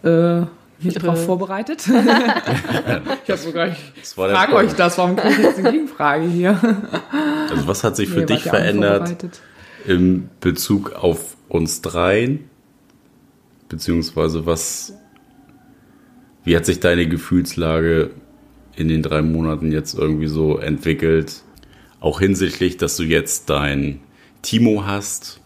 [0.04, 0.46] Äh,
[0.84, 1.88] nicht darauf vorbereitet.
[1.88, 6.60] ich habe sogar, ich frage euch das, warum kommt jetzt eine Gegenfrage hier?
[7.50, 9.16] Also was hat sich für nee, dich verändert
[9.86, 12.50] im Bezug auf uns dreien?
[13.70, 14.94] Beziehungsweise was,
[16.44, 18.12] wie hat sich deine Gefühlslage
[18.76, 21.44] in den drei Monaten jetzt irgendwie so entwickelt?
[22.00, 24.02] Auch hinsichtlich, dass du jetzt dein
[24.42, 25.40] Timo hast.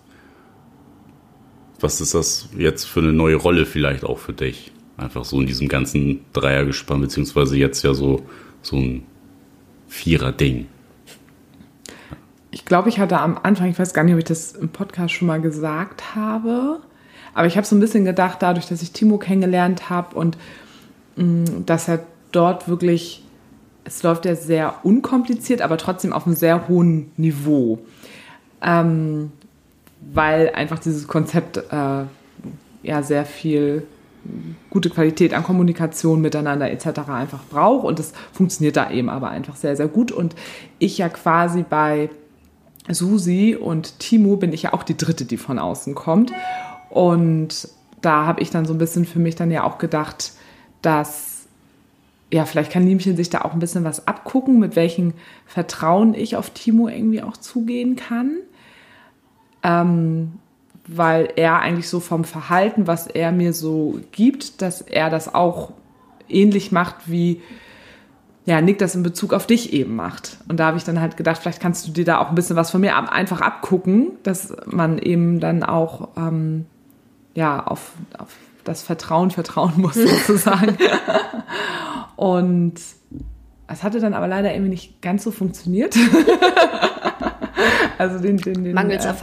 [1.79, 4.71] Was ist das jetzt für eine neue Rolle vielleicht auch für dich?
[4.97, 8.23] Einfach so in diesem ganzen Dreiergespann, beziehungsweise jetzt ja so,
[8.63, 9.03] so ein
[9.87, 10.67] Vierer-Ding.
[12.49, 15.13] Ich glaube, ich hatte am Anfang, ich weiß gar nicht, ob ich das im Podcast
[15.13, 16.79] schon mal gesagt habe,
[17.35, 20.37] aber ich habe so ein bisschen gedacht, dadurch, dass ich Timo kennengelernt habe und
[21.17, 21.99] mh, mm, dass er
[22.31, 23.23] dort wirklich,
[23.83, 27.79] es läuft ja sehr unkompliziert, aber trotzdem auf einem sehr hohen Niveau.
[28.61, 29.31] Ähm,
[30.01, 32.03] weil einfach dieses Konzept äh,
[32.83, 33.83] ja sehr viel
[34.69, 37.09] gute Qualität an Kommunikation miteinander etc.
[37.09, 40.35] einfach braucht und das funktioniert da eben aber einfach sehr, sehr gut und
[40.79, 42.09] ich ja quasi bei
[42.89, 46.33] Susi und Timo bin ich ja auch die dritte, die von außen kommt
[46.89, 47.69] und
[48.01, 50.33] da habe ich dann so ein bisschen für mich dann ja auch gedacht,
[50.81, 51.37] dass
[52.31, 55.13] ja, vielleicht kann Liemchen sich da auch ein bisschen was abgucken, mit welchem
[55.45, 58.37] Vertrauen ich auf Timo irgendwie auch zugehen kann.
[59.63, 60.33] Ähm,
[60.87, 65.73] weil er eigentlich so vom Verhalten, was er mir so gibt, dass er das auch
[66.29, 67.41] ähnlich macht wie
[68.47, 70.37] ja, Nick das in Bezug auf dich eben macht.
[70.47, 72.55] Und da habe ich dann halt gedacht, vielleicht kannst du dir da auch ein bisschen
[72.55, 76.65] was von mir ab, einfach abgucken, dass man eben dann auch ähm,
[77.35, 78.33] ja auf, auf
[78.63, 80.77] das Vertrauen vertrauen muss sozusagen.
[82.15, 82.75] Und
[83.67, 85.97] es hatte dann aber leider irgendwie nicht ganz so funktioniert.
[87.97, 89.13] Also den, den, den Mangels äh.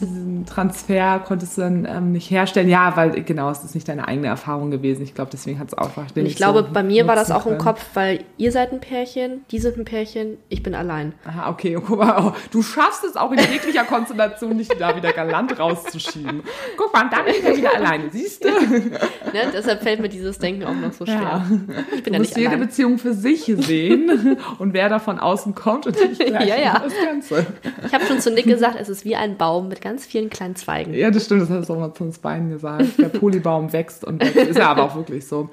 [0.00, 2.68] Diesen Transfer konntest du dann ähm, nicht herstellen.
[2.68, 5.02] Ja, weil genau, es ist nicht deine eigene Erfahrung gewesen.
[5.02, 7.44] Ich glaube, deswegen hat es auch den Ich glaube, so bei mir war das auch
[7.44, 7.56] können.
[7.56, 11.14] im Kopf, weil ihr seid ein Pärchen, die sind ein Pärchen, ich bin allein.
[11.24, 11.78] Aha, okay.
[11.86, 16.42] Guck mal, oh, du schaffst es auch in jeglicher Konstellation nicht da wieder galant rauszuschieben.
[16.76, 18.48] Guck mal, dann bin ich wieder alleine, siehst du?
[18.48, 21.16] ne, deshalb fällt mir dieses Denken auch noch so schwer.
[21.16, 21.46] Ja.
[21.94, 22.60] Ich bin du ja musst jede allein.
[22.60, 26.78] Beziehung für sich sehen und wer da von außen kommt und ich gleich ja, ja.
[26.78, 27.46] das Ganze.
[27.84, 30.56] Ich habe schon zu Nick gesagt, es ist wie ein Baum mit ganz vielen kleinen
[30.56, 30.94] Zweigen.
[30.94, 32.98] Ja, das stimmt, das hast du auch mal zu uns beiden gesagt.
[32.98, 34.36] Der Polybaum wächst und wächst.
[34.36, 35.50] Ist ja aber auch wirklich so.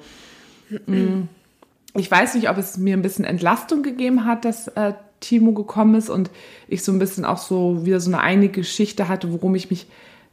[0.86, 1.22] Mm.
[1.96, 5.94] Ich weiß nicht, ob es mir ein bisschen Entlastung gegeben hat, dass äh, Timo gekommen
[5.94, 6.30] ist und
[6.68, 9.86] ich so ein bisschen auch so wieder so eine eigene Geschichte hatte, worum ich mich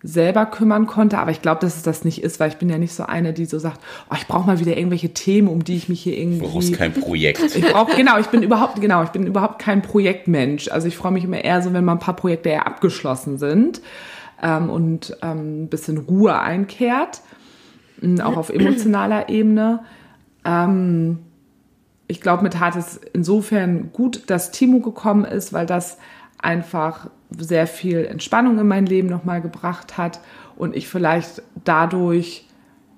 [0.03, 1.19] selber kümmern konnte.
[1.19, 3.33] Aber ich glaube, dass es das nicht ist, weil ich bin ja nicht so eine,
[3.33, 3.79] die so sagt,
[4.09, 6.39] oh, ich brauche mal wieder irgendwelche Themen, um die ich mich hier irgendwie.
[6.39, 7.55] Du brauchst kein Projekt.
[7.55, 10.69] Ich brauche genau, ich bin überhaupt genau, ich bin überhaupt kein Projektmensch.
[10.69, 13.81] Also ich freue mich immer eher so, wenn mal ein paar Projekte eher abgeschlossen sind
[14.41, 17.21] ähm, und ähm, ein bisschen Ruhe einkehrt,
[18.23, 19.81] auch auf emotionaler Ebene.
[20.43, 21.19] Ähm,
[22.07, 25.97] ich glaube, mit hat es insofern gut, dass Timo gekommen ist, weil das
[26.39, 30.19] einfach sehr viel Entspannung in mein Leben nochmal gebracht hat
[30.55, 32.47] und ich vielleicht dadurch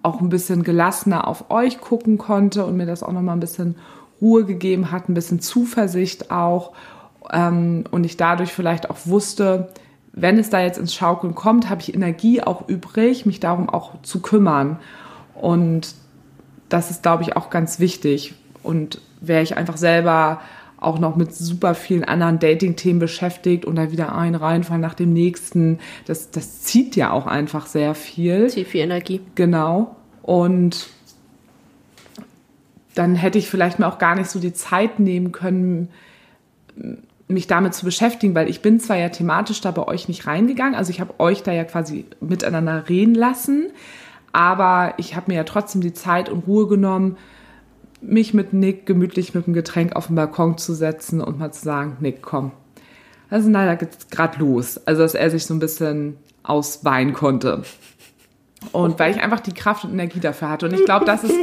[0.01, 3.75] auch ein bisschen gelassener auf euch gucken konnte und mir das auch nochmal ein bisschen
[4.21, 6.73] Ruhe gegeben hat, ein bisschen Zuversicht auch
[7.31, 9.69] ähm, und ich dadurch vielleicht auch wusste,
[10.13, 14.01] wenn es da jetzt ins Schaukeln kommt, habe ich Energie auch übrig, mich darum auch
[14.03, 14.79] zu kümmern.
[15.33, 15.95] Und
[16.69, 18.35] das ist, glaube ich, auch ganz wichtig.
[18.61, 20.41] Und wäre ich einfach selber
[20.83, 25.13] auch noch mit super vielen anderen Dating-Themen beschäftigt und da wieder ein reinfallen nach dem
[25.13, 25.79] nächsten.
[26.05, 28.49] Das, das zieht ja auch einfach sehr viel.
[28.49, 29.21] Zieht viel Energie.
[29.35, 29.95] Genau.
[30.21, 30.89] Und
[32.95, 35.89] dann hätte ich vielleicht mir auch gar nicht so die Zeit nehmen können,
[37.27, 40.75] mich damit zu beschäftigen, weil ich bin zwar ja thematisch da bei euch nicht reingegangen,
[40.75, 43.71] also ich habe euch da ja quasi miteinander reden lassen,
[44.31, 47.17] aber ich habe mir ja trotzdem die Zeit und Ruhe genommen,
[48.03, 51.63] mich mit Nick gemütlich mit dem Getränk auf den Balkon zu setzen und mal zu
[51.63, 52.51] sagen, Nick, komm.
[53.29, 54.79] Also na, da geht's gerade los.
[54.85, 57.63] Also dass er sich so ein bisschen ausweinen konnte.
[58.71, 60.67] Und weil ich einfach die Kraft und Energie dafür hatte.
[60.67, 61.35] Und ich glaube, das ist,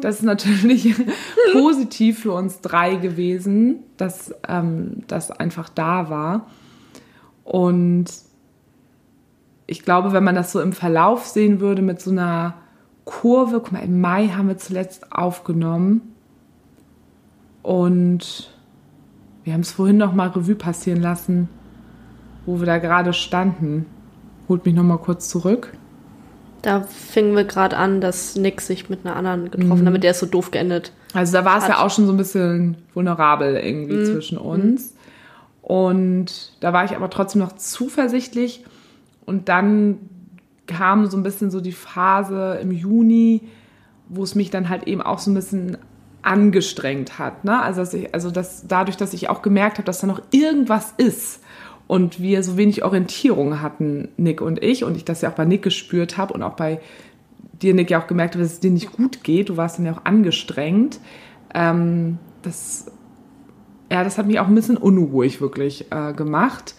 [0.00, 0.94] das ist natürlich
[1.52, 6.46] positiv für uns drei gewesen, dass ähm, das einfach da war.
[7.44, 8.06] Und
[9.66, 12.54] ich glaube, wenn man das so im Verlauf sehen würde mit so einer
[13.06, 16.02] Kurve, guck mal, im Mai haben wir zuletzt aufgenommen
[17.62, 18.50] und
[19.44, 21.48] wir haben es vorhin noch mal Revue passieren lassen,
[22.46, 23.86] wo wir da gerade standen.
[24.48, 25.72] Holt mich noch mal kurz zurück.
[26.62, 30.10] Da fingen wir gerade an, dass Nick sich mit einer anderen getroffen hat, mit der
[30.10, 30.92] ist so doof geendet.
[31.14, 34.96] Also da war es ja auch schon so ein bisschen vulnerabel irgendwie zwischen uns.
[35.62, 38.64] Und da war ich aber trotzdem noch zuversichtlich.
[39.26, 39.98] Und dann
[40.66, 43.42] kam so ein bisschen so die Phase im Juni,
[44.08, 45.78] wo es mich dann halt eben auch so ein bisschen
[46.22, 47.44] angestrengt hat.
[47.44, 47.60] Ne?
[47.60, 50.92] Also, dass ich, also dass dadurch, dass ich auch gemerkt habe, dass da noch irgendwas
[50.96, 51.40] ist
[51.86, 55.44] und wir so wenig Orientierung hatten, Nick und ich, und ich das ja auch bei
[55.44, 56.80] Nick gespürt habe und auch bei
[57.62, 59.48] dir, Nick, ja auch gemerkt habe, dass es dir nicht gut geht.
[59.48, 61.00] Du warst dann ja auch angestrengt.
[61.54, 62.86] Ähm, das,
[63.90, 66.74] ja, das hat mich auch ein bisschen unruhig wirklich äh, gemacht.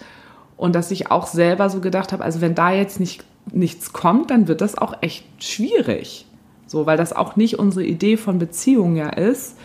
[0.58, 4.32] Und dass ich auch selber so gedacht habe, also wenn da jetzt nicht, nichts kommt,
[4.32, 6.26] dann wird das auch echt schwierig.
[6.66, 9.58] So, weil das auch nicht unsere Idee von Beziehung ja ist,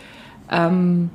[0.51, 1.11] ähm,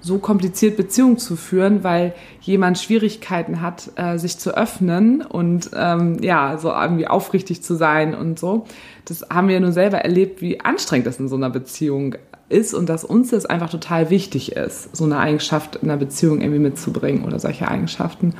[0.00, 6.18] so kompliziert Beziehung zu führen, weil jemand Schwierigkeiten hat, äh, sich zu öffnen und ähm,
[6.20, 8.66] ja, so irgendwie aufrichtig zu sein und so.
[9.04, 12.16] Das haben wir nur selber erlebt, wie anstrengend das in so einer Beziehung
[12.48, 16.40] ist und dass uns das einfach total wichtig ist, so eine Eigenschaft in einer Beziehung
[16.40, 18.34] irgendwie mitzubringen oder solche Eigenschaften.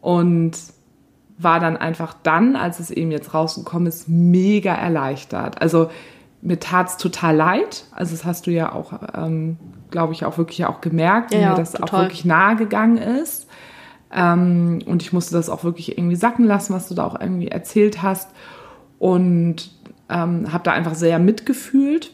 [0.00, 0.52] Und
[1.42, 5.60] war dann einfach dann, als es eben jetzt rausgekommen ist, mega erleichtert.
[5.62, 5.90] Also
[6.42, 7.84] mir tat's total leid.
[7.92, 9.56] Also das hast du ja auch, ähm,
[9.90, 12.02] glaube ich, auch wirklich auch gemerkt, wie Ja, ja, mir das auch total.
[12.04, 13.48] wirklich nahe gegangen ist.
[14.12, 17.48] Ähm, und ich musste das auch wirklich irgendwie sacken lassen, was du da auch irgendwie
[17.48, 18.30] erzählt hast.
[18.98, 19.70] Und
[20.08, 22.10] ähm, habe da einfach sehr mitgefühlt.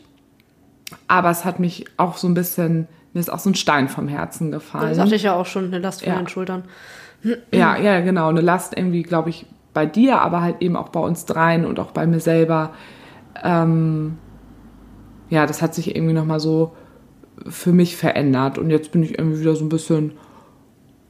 [1.09, 4.09] Aber es hat mich auch so ein bisschen, mir ist auch so ein Stein vom
[4.09, 4.89] Herzen gefallen.
[4.89, 6.18] Das sagte ich ja auch schon, eine Last von Ja.
[6.18, 6.64] den Schultern.
[7.52, 8.28] Ja, ja, genau.
[8.28, 11.78] Eine Last irgendwie, glaube ich, bei dir, aber halt eben auch bei uns dreien und
[11.78, 12.72] auch bei mir selber.
[13.42, 14.16] Ähm,
[15.28, 16.72] ja, das hat sich irgendwie nochmal so
[17.48, 18.58] für mich verändert.
[18.58, 20.12] Und jetzt bin ich irgendwie wieder so ein bisschen,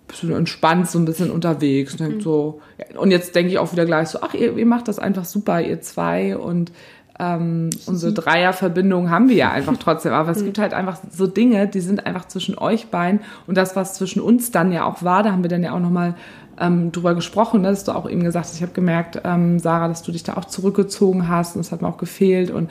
[0.09, 1.93] bisschen entspannt, so ein bisschen unterwegs.
[1.93, 2.61] Und, denk so,
[2.99, 5.61] und jetzt denke ich auch wieder gleich so, ach, ihr, ihr macht das einfach super,
[5.61, 6.37] ihr zwei.
[6.37, 6.73] Und
[7.19, 10.13] ähm, unsere Dreierverbindung haben wir ja einfach trotzdem.
[10.13, 13.21] Aber es gibt halt einfach so Dinge, die sind einfach zwischen euch beiden.
[13.47, 15.81] Und das, was zwischen uns dann ja auch war, da haben wir dann ja auch
[15.81, 16.15] nochmal
[16.59, 19.89] ähm, drüber gesprochen, ne, dass du auch eben gesagt hast, ich habe gemerkt, ähm, Sarah,
[19.89, 22.71] dass du dich da auch zurückgezogen hast und das hat mir auch gefehlt und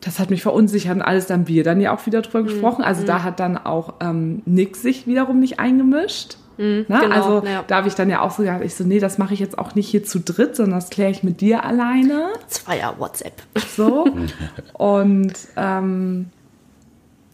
[0.00, 2.84] das hat mich verunsichert und alles, dann wir dann ja auch wieder drüber gesprochen.
[2.84, 6.36] Also da hat dann auch ähm, Nick sich wiederum nicht eingemischt.
[6.56, 6.84] Ne?
[6.88, 7.64] genau, also ja.
[7.66, 9.58] da habe ich dann ja auch so gedacht, ich so, nee, das mache ich jetzt
[9.58, 12.28] auch nicht hier zu dritt, sondern das kläre ich mit dir alleine.
[12.46, 13.42] Zweier WhatsApp.
[13.76, 14.06] So.
[14.72, 16.26] Und ähm,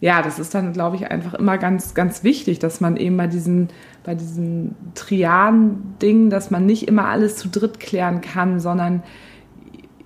[0.01, 3.27] ja, das ist dann, glaube ich, einfach immer ganz, ganz wichtig, dass man eben bei
[3.27, 3.69] diesen,
[4.03, 9.03] bei diesen Triaden-Dingen, dass man nicht immer alles zu dritt klären kann, sondern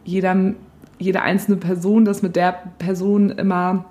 [0.04, 0.54] jeder,
[1.00, 3.86] jede einzelne Person das mit der Person immer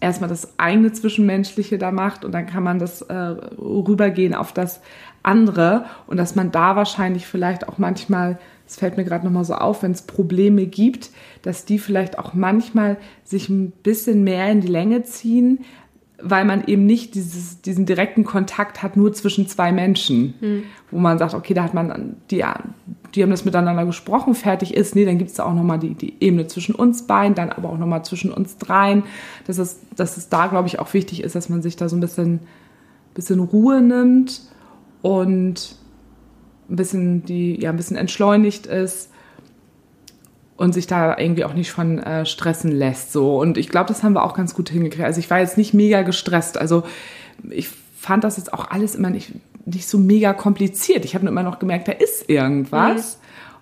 [0.00, 4.80] erstmal das eigene Zwischenmenschliche da macht und dann kann man das äh, rübergehen auf das
[5.22, 9.54] andere und dass man da wahrscheinlich vielleicht auch manchmal, es fällt mir gerade nochmal so
[9.54, 11.10] auf, wenn es Probleme gibt,
[11.42, 15.64] dass die vielleicht auch manchmal sich ein bisschen mehr in die Länge ziehen,
[16.20, 20.34] weil man eben nicht dieses, diesen direkten Kontakt hat nur zwischen zwei Menschen,
[20.90, 22.42] wo man sagt, okay, da hat man, die,
[23.14, 24.94] die haben das miteinander gesprochen, fertig ist.
[24.94, 27.68] Nee, dann gibt es da auch nochmal die, die Ebene zwischen uns beiden, dann aber
[27.68, 29.02] auch nochmal zwischen uns dreien.
[29.46, 31.96] Dass es, dass es da, glaube ich, auch wichtig ist, dass man sich da so
[31.96, 32.40] ein bisschen,
[33.14, 34.40] bisschen Ruhe nimmt
[35.02, 35.76] und
[36.70, 39.10] ein bisschen die, ja, ein bisschen entschleunigt ist
[40.56, 43.12] und sich da irgendwie auch nicht von äh, stressen lässt.
[43.12, 43.38] So.
[43.38, 45.04] Und ich glaube, das haben wir auch ganz gut hingekriegt.
[45.04, 46.58] Also ich war jetzt nicht mega gestresst.
[46.58, 46.84] Also
[47.50, 49.32] ich fand das jetzt auch alles immer nicht,
[49.66, 51.04] nicht so mega kompliziert.
[51.04, 53.18] Ich habe nur immer noch gemerkt, da ist irgendwas.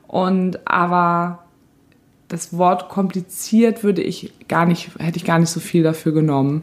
[0.07, 1.45] Und aber
[2.28, 6.62] das Wort kompliziert würde ich gar nicht, hätte ich gar nicht so viel dafür genommen.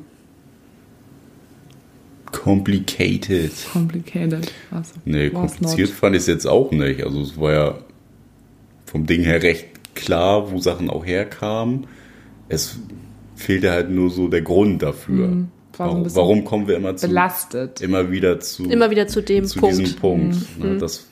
[2.32, 3.52] Complicated.
[3.74, 4.52] Complicated.
[4.70, 5.98] Was, Nee, kompliziert not.
[5.98, 7.04] fand ich es jetzt auch nicht.
[7.04, 7.78] Also es war ja
[8.86, 9.66] vom Ding her recht
[10.02, 11.88] klar, wo Sachen auch herkamen.
[12.50, 12.78] Es
[13.36, 15.28] fehlte halt nur so der Grund dafür.
[15.28, 17.82] ein warum, warum kommen wir immer zu Belastet.
[17.82, 19.80] immer wieder zu Immer wieder zu dem zu Punkt.
[19.80, 20.60] diesem Punkt.
[20.60, 21.08] Ne, das,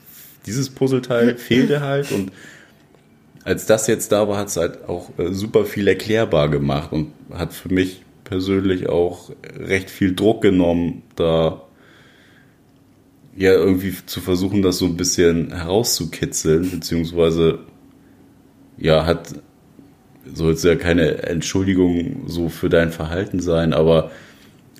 [0.46, 2.32] dieses Puzzleteil fehlte halt und
[3.44, 7.12] als das jetzt da war, hat es halt auch äh, super viel erklärbar gemacht und
[7.32, 11.62] hat für mich persönlich auch recht viel Druck genommen, da
[13.34, 17.60] ja irgendwie zu versuchen, das so ein bisschen herauszukitzeln, beziehungsweise
[18.80, 19.34] ja, hat
[20.32, 24.10] soll jetzt ja keine Entschuldigung so für dein Verhalten sein, aber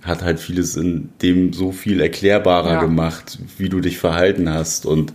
[0.03, 2.80] hat halt vieles in dem so viel erklärbarer Ja.
[2.80, 5.12] gemacht, wie du dich verhalten hast und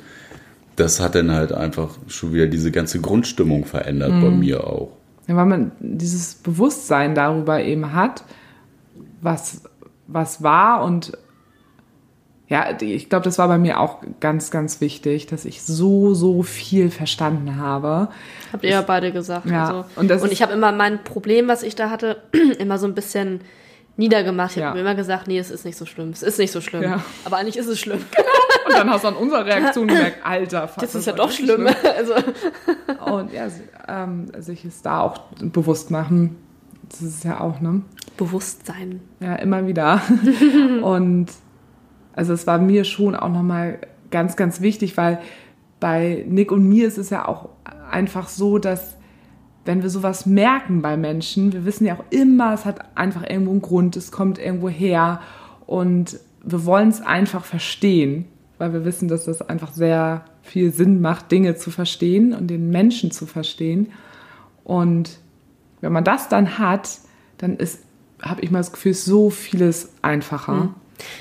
[0.76, 4.92] das hat dann halt einfach schon wieder diese ganze Grundstimmung verändert bei mir auch.
[5.28, 8.26] Ja, weil man dieses Bewusstsein darüber eben hat,
[9.22, 9.62] was,
[10.08, 11.18] was war und
[12.48, 16.44] ja, ich glaube, das war bei mir auch ganz, ganz wichtig, dass ich so, so
[16.44, 18.10] viel verstanden habe.
[18.54, 19.48] Habt ihr ja beide gesagt.
[19.48, 19.86] Ja, Also.
[19.96, 22.22] und das Und ist- ich habe immer mein Problem, was ich da hatte,
[22.60, 23.42] immer so ein bisschen
[23.98, 24.52] niedergemacht.
[24.52, 24.66] Ich Ja.
[24.68, 26.10] habe mir immer gesagt, nee, es ist nicht so schlimm.
[26.12, 26.84] Es ist nicht so schlimm.
[26.84, 27.02] Ja.
[27.24, 28.00] Aber eigentlich ist es schlimm.
[28.68, 31.30] Und dann hast du an unserer Reaktion gemerkt, Alter, fuck, Das ist war ja doch
[31.30, 31.68] wirklich schlimm.
[31.98, 32.14] Also,
[33.12, 33.48] Und ja,
[33.88, 36.36] ähm, sich es da auch bewusst machen,
[36.90, 37.82] das ist ja auch, ne?
[38.18, 39.02] Bewusstsein.
[39.20, 40.02] Ja, immer wieder.
[40.84, 41.28] Und
[42.16, 45.20] also es war mir schon auch nochmal ganz, ganz wichtig, weil
[45.80, 47.50] bei Nick und mir ist es ja auch
[47.92, 48.96] einfach so, dass
[49.66, 53.52] wenn wir sowas merken bei Menschen, wir wissen ja auch immer, es hat einfach irgendwo
[53.52, 55.22] einen Grund, es kommt irgendwo her
[55.66, 58.26] und wir wollen es einfach verstehen,
[58.58, 62.70] weil wir wissen, dass das einfach sehr viel Sinn macht, Dinge zu verstehen und den
[62.70, 63.92] Menschen zu verstehen.
[64.64, 65.20] Und
[65.82, 67.00] wenn man das dann hat,
[67.40, 67.82] dann ist,
[68.22, 70.76] habe ich mal das Gefühl, so vieles einfacher.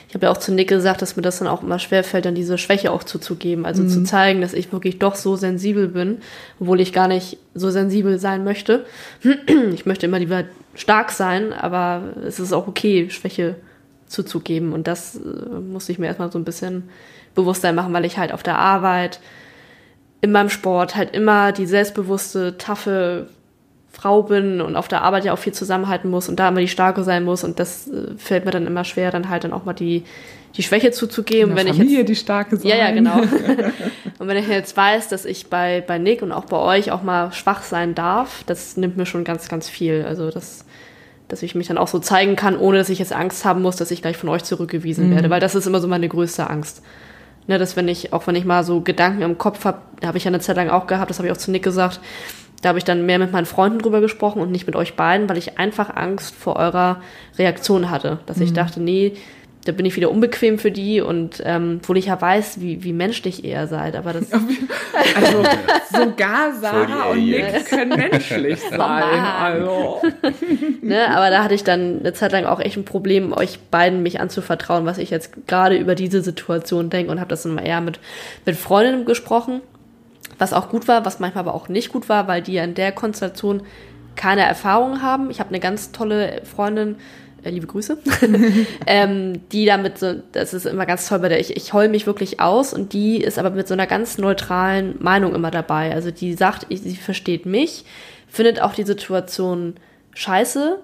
[0.09, 2.35] Ich habe ja auch zu Nick gesagt, dass mir das dann auch immer schwerfällt, dann
[2.35, 3.67] diese Schwäche auch zuzugeben.
[3.67, 6.19] Also zu zeigen, dass ich wirklich doch so sensibel bin,
[6.61, 8.87] obwohl ich gar nicht so sensibel sein möchte.
[9.75, 10.45] Ich möchte immer lieber
[10.75, 13.57] stark sein, aber es ist auch okay, Schwäche
[14.07, 14.73] zuzugeben.
[14.73, 16.85] Und das äh, musste ich mir erstmal so ein bisschen
[17.35, 19.21] Bewusstsein machen, weil ich halt auf der Arbeit,
[20.21, 23.29] in meinem Sport halt immer die selbstbewusste, taffe
[23.95, 26.69] Frau bin und auf der Arbeit ja auch viel zusammenhalten muss und da immer die
[26.69, 29.65] Starke sein muss und das äh, fällt mir dann immer schwer, dann halt dann auch
[29.65, 30.03] mal die,
[30.57, 31.51] die Schwäche zuzugeben.
[31.51, 32.69] In der wenn ich Familie jetzt, die starke sein.
[32.69, 33.21] ja, ja, genau.
[34.19, 37.03] und wenn ich jetzt weiß, dass ich bei, bei Nick und auch bei euch auch
[37.03, 40.05] mal schwach sein darf, das nimmt mir schon ganz, ganz viel.
[40.07, 40.65] Also das,
[41.29, 43.77] dass ich mich dann auch so zeigen kann, ohne dass ich jetzt Angst haben muss,
[43.77, 46.83] dass ich gleich von euch zurückgewiesen werde, weil das ist immer so meine größte Angst.
[47.47, 50.19] Ne, dass wenn ich, auch wenn ich mal so Gedanken im Kopf habe, da habe
[50.19, 52.01] ich ja eine Zeit lang auch gehabt, das habe ich auch zu Nick gesagt,
[52.65, 55.29] da habe ich dann mehr mit meinen Freunden drüber gesprochen und nicht mit euch beiden,
[55.29, 57.03] weil ich einfach Angst vor eurer
[57.39, 58.21] Reaktion hatte.
[58.25, 59.13] Dass ich dachte, nee,
[59.67, 62.95] da bin ich wieder unbequem für die und ähm, obwohl ich ja weiß, wie, wie
[62.95, 65.43] menschlich ihr seid, aber das Also
[65.93, 67.27] sogar Voll die Sarah und.
[67.27, 68.81] Nick können menschlich sein.
[68.81, 70.01] Also
[70.81, 74.03] ne, aber da hatte ich dann eine Zeit lang auch echt ein Problem, euch beiden
[74.03, 77.67] mich anzuvertrauen, was ich jetzt gerade über diese Situation denke und habe das dann mal
[77.67, 78.01] eher mit,
[78.47, 79.61] mit Freundinnen gesprochen,
[80.39, 82.75] was auch gut war, was manchmal aber auch nicht gut war, weil die ja in
[82.75, 83.63] der Konstellation
[84.17, 85.31] keine Erfahrung haben.
[85.31, 86.97] Ich habe eine ganz tolle Freundin,
[87.43, 87.99] äh, liebe Grüße,
[88.87, 92.07] ähm, die damit so, das ist immer ganz toll bei der, ich, ich heul mich
[92.07, 95.93] wirklich aus und die ist aber mit so einer ganz neutralen Meinung immer dabei.
[95.93, 97.85] Also die sagt, ich, sie versteht mich,
[98.29, 99.75] findet auch die Situation
[100.15, 100.79] scheiße,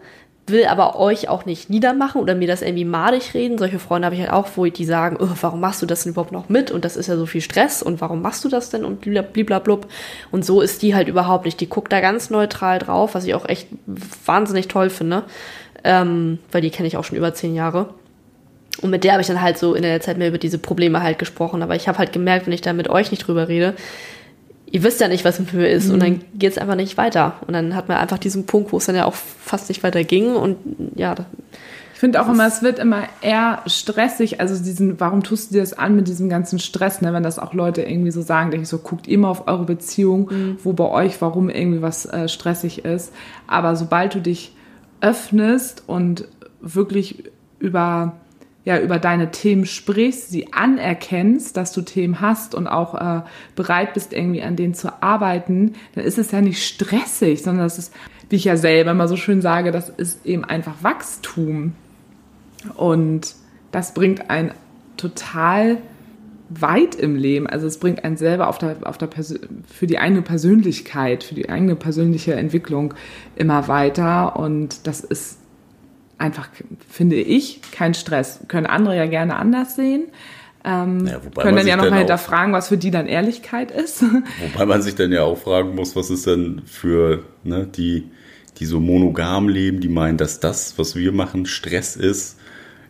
[0.50, 3.58] will aber euch auch nicht niedermachen oder mir das irgendwie madig reden.
[3.58, 6.12] Solche Freunde habe ich halt auch, wo die sagen, oh, warum machst du das denn
[6.12, 6.70] überhaupt noch mit?
[6.70, 8.84] Und das ist ja so viel Stress und warum machst du das denn?
[8.84, 9.86] Und bliblablub.
[10.30, 11.60] Und so ist die halt überhaupt nicht.
[11.60, 13.68] Die guckt da ganz neutral drauf, was ich auch echt
[14.24, 15.24] wahnsinnig toll finde.
[15.82, 17.94] Ähm, weil die kenne ich auch schon über zehn Jahre.
[18.82, 21.02] Und mit der habe ich dann halt so in der Zeit mehr über diese Probleme
[21.02, 21.62] halt gesprochen.
[21.62, 23.74] Aber ich habe halt gemerkt, wenn ich da mit euch nicht drüber rede,
[24.70, 25.90] ihr wisst ja nicht, was mit mir ist.
[25.90, 27.34] Und dann geht es einfach nicht weiter.
[27.46, 30.04] Und dann hat man einfach diesen Punkt, wo es dann ja auch fast nicht weiter
[30.04, 30.34] ging.
[30.34, 30.56] Und
[30.94, 31.14] ja,
[31.92, 34.40] ich finde auch immer, es wird immer eher stressig.
[34.40, 37.02] Also diesen, warum tust du dir das an mit diesem ganzen Stress?
[37.02, 37.12] Ne?
[37.12, 40.30] Wenn das auch Leute irgendwie so sagen, denke ich so, guckt immer auf eure Beziehung,
[40.62, 43.12] wo bei euch, warum irgendwie was äh, stressig ist.
[43.46, 44.54] Aber sobald du dich
[45.00, 46.26] öffnest und
[46.60, 47.24] wirklich
[47.58, 48.14] über
[48.64, 53.22] ja, über deine Themen sprichst, sie anerkennst, dass du Themen hast und auch äh,
[53.56, 57.78] bereit bist, irgendwie an denen zu arbeiten, dann ist es ja nicht stressig, sondern das
[57.78, 57.94] ist,
[58.28, 61.72] wie ich ja selber immer so schön sage, das ist eben einfach Wachstum.
[62.76, 63.34] Und
[63.72, 64.52] das bringt einen
[64.98, 65.78] total
[66.50, 67.46] weit im Leben.
[67.46, 71.48] Also es bringt einen selber auf der, auf der für die eigene Persönlichkeit, für die
[71.48, 72.92] eigene persönliche Entwicklung
[73.36, 74.36] immer weiter.
[74.36, 75.39] Und das ist
[76.20, 76.48] einfach,
[76.88, 78.40] finde ich, kein Stress.
[78.48, 80.04] Können andere ja gerne anders sehen.
[80.64, 84.02] Ähm, Ja, können dann ja nochmal hinterfragen, was für die dann Ehrlichkeit ist.
[84.52, 88.10] Wobei man sich dann ja auch fragen muss, was ist denn für ne, die,
[88.58, 92.38] die so monogam leben, die meinen, dass das, was wir machen, Stress ist,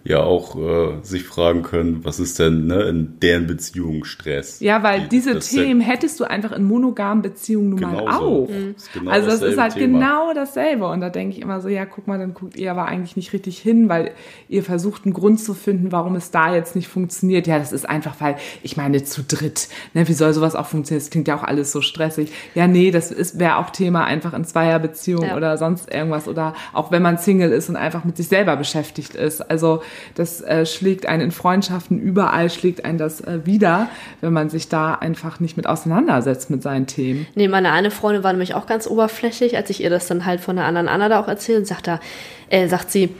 [0.02, 4.60] ja auch äh, sich fragen können, was ist denn ne, in deren Beziehung Stress?
[4.60, 8.48] Ja, weil Die- diese Themen hättest du einfach in monogamen Beziehungen nun mal auch.
[8.48, 9.98] Das ist genau also das ist halt Thema.
[9.98, 10.86] genau dasselbe.
[10.88, 13.32] Und da denke ich immer so, ja, guck mal, dann guckt ihr aber eigentlich nicht
[13.34, 14.12] richtig hin, weil
[14.48, 17.46] ihr versucht einen Grund zu finden, warum es da jetzt nicht funktioniert.
[17.46, 21.04] Ja, das ist einfach, weil, ich meine, zu dritt, ne, wie soll sowas auch funktionieren?
[21.04, 22.32] Das klingt ja auch alles so stressig.
[22.54, 25.36] Ja, nee, das ist wäre auch Thema einfach in Zweierbeziehung Ja.
[25.36, 26.26] oder sonst irgendwas.
[26.26, 29.42] Oder auch wenn man Single ist und einfach mit sich selber beschäftigt ist.
[29.50, 29.82] Also
[30.14, 33.88] das äh, schlägt einen in Freundschaften, überall schlägt einen das äh, wieder,
[34.20, 37.26] wenn man sich da einfach nicht mit auseinandersetzt mit seinen Themen.
[37.34, 40.40] Nee, meine eine Freundin war nämlich auch ganz oberflächlich, als ich ihr das dann halt
[40.40, 42.00] von der anderen Anna da auch erzählt, sagt da,
[42.48, 43.14] äh, sagt sie,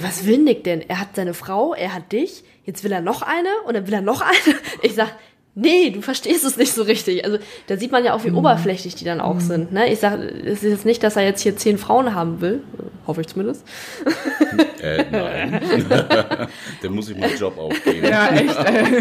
[0.00, 0.80] was will Nick denn?
[0.88, 3.94] Er hat seine Frau, er hat dich, jetzt will er noch eine und dann will
[3.94, 4.56] er noch eine.
[4.82, 5.08] Ich sag,
[5.54, 7.24] nee, du verstehst es nicht so richtig.
[7.24, 9.72] Also da sieht man ja auch, wie oberflächlich die dann auch sind.
[9.72, 9.92] Ne?
[9.92, 12.62] Ich sag, es ist jetzt nicht, dass er jetzt hier zehn Frauen haben will.
[13.06, 13.64] Hoffe ich zumindest.
[14.80, 15.60] Äh, nein.
[16.82, 18.06] dann muss ich meinen Job aufgeben.
[18.06, 18.56] Ja, echt.
[18.64, 18.98] Ey.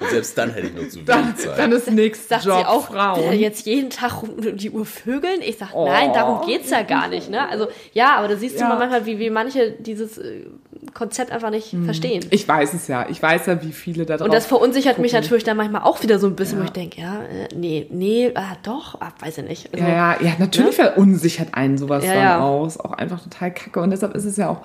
[0.00, 1.58] Und selbst dann hätte ich nur zu wenig Dann, Zeit.
[1.58, 3.32] dann ist nächstes Sagt Job sie auch, Frauen.
[3.38, 5.40] jetzt jeden Tag rund um die Uhr vögeln?
[5.42, 5.86] Ich sag, Oh.
[5.86, 7.28] nein, darum geht's ja gar nicht.
[7.30, 7.46] Ne?
[7.48, 8.62] Also ja, aber da siehst Ja.
[8.62, 10.46] du mal manchmal, wie, wie manche dieses äh,
[10.92, 12.24] Konzept einfach nicht verstehen.
[12.30, 13.06] Ich weiß es ja.
[13.08, 15.22] Ich weiß ja, wie viele da drauf Und das verunsichert mich gucken.
[15.24, 16.62] natürlich dann manchmal auch wieder so ein bisschen, Ja.
[16.62, 19.72] wo ich denke, ja, äh, nee, nee, ah, doch, ah, weiß ich nicht.
[19.72, 22.66] Also, Ja, ja, ja, natürlich verunsichert einen sowas Ja, dann.
[22.66, 23.80] Ist auch einfach total kacke.
[23.80, 24.60] Und deshalb ist es ja auch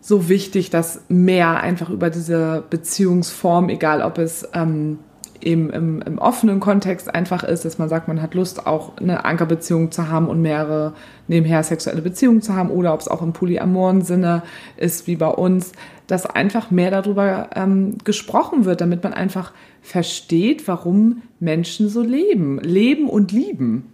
[0.00, 4.98] so wichtig, dass mehr einfach über diese Beziehungsform, egal ob es ähm,
[5.42, 9.24] eben im, im offenen Kontext einfach ist, dass man sagt, man hat Lust, auch eine
[9.24, 10.94] Ankerbeziehung zu haben und mehrere
[11.28, 14.42] nebenher sexuelle Beziehungen zu haben, oder ob es auch im polyamoren Sinne
[14.76, 15.72] ist, wie bei uns,
[16.06, 22.58] dass einfach mehr darüber ähm, gesprochen wird, damit man einfach versteht, warum Menschen so leben,
[22.60, 23.92] leben und lieben.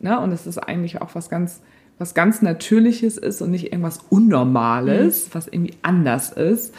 [0.00, 0.18] Ne?
[0.20, 1.60] Und es ist eigentlich auch was ganz,
[1.98, 6.74] was ganz Natürliches ist und nicht irgendwas Unnormales, was irgendwie anders ist,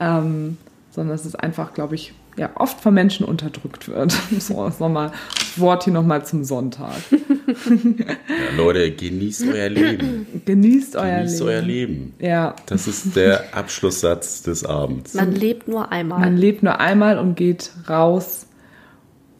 [0.00, 0.56] ähm,
[0.90, 4.14] sondern es ist einfach, glaube ich, ja, oft von Menschen unterdrückt wird.
[4.38, 6.92] So, das nochmal, das Wort hier nochmal zum Sonntag.
[7.10, 10.26] Ja, Leute, genießt euer Leben.
[10.44, 11.48] Genießt euer Genießt Leben.
[11.50, 12.14] euer Leben.
[12.20, 15.14] Ja, Das ist der Abschlusssatz des Abends.
[15.14, 16.20] Man lebt nur einmal.
[16.20, 18.46] man lebt nur einmal und geht raus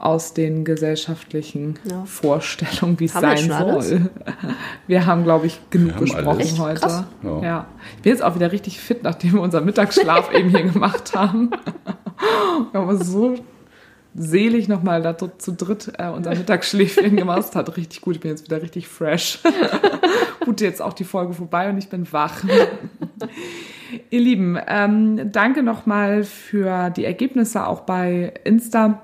[0.01, 2.05] aus den gesellschaftlichen Ja.
[2.05, 3.89] Vorstellungen, wie es sein schon alles?
[3.89, 4.11] soll.
[4.87, 6.59] Wir haben, glaube ich, genug gesprochen alles.
[6.59, 7.05] Heute.
[7.25, 7.43] Ja.
[7.43, 7.67] Ja.
[7.97, 11.51] Ich bin jetzt auch wieder richtig fit, nachdem wir unseren Mittagsschlaf eben hier gemacht haben.
[12.73, 13.37] Uns so
[14.15, 17.55] selig nochmal da zu zu dritt äh, unser Mittagsschläfchen gemacht.
[17.55, 19.39] Hat richtig gut, ich bin jetzt wieder richtig fresh.
[20.45, 22.43] gut, jetzt auch die Folge vorbei und ich bin wach.
[24.11, 29.03] Ihr Lieben, ähm, danke nochmal für die Ergebnisse auch bei Insta.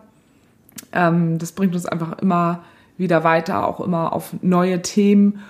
[0.93, 2.65] Ähm, das bringt uns einfach immer
[2.97, 5.41] wieder weiter, auch immer auf neue Themen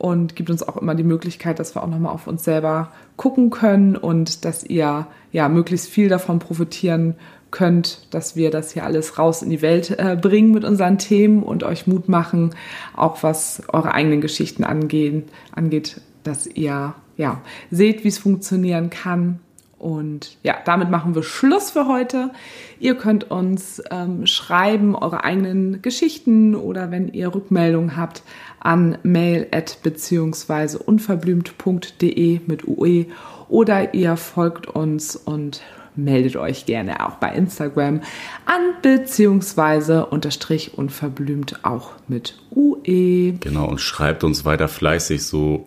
[0.00, 3.50] und gibt uns auch immer die Möglichkeit, dass wir auch nochmal auf uns selber gucken
[3.50, 7.16] können und dass ihr ja möglichst viel davon profitieren
[7.50, 11.42] könnt, dass wir das hier alles raus in die Welt äh, bringen mit unseren Themen
[11.42, 12.54] und euch Mut machen,
[12.96, 19.40] auch was eure eigenen Geschichten angehen, angeht, dass ihr ja seht, wie es funktionieren kann
[19.80, 22.30] und ja, damit machen wir Schluss für heute.
[22.78, 28.22] Ihr könnt uns ähm, schreiben, eure eigenen Geschichten oder wenn ihr Rückmeldungen habt
[28.60, 33.06] an mail at beziehungsweise unverblümt.de mit UE
[33.48, 35.62] oder ihr folgt uns und
[35.96, 38.02] meldet euch gerne auch bei Instagram
[38.44, 43.32] an beziehungsweise unterstrich unverblümt auch mit UE.
[43.40, 45.64] Genau, und schreibt uns weiter fleißig so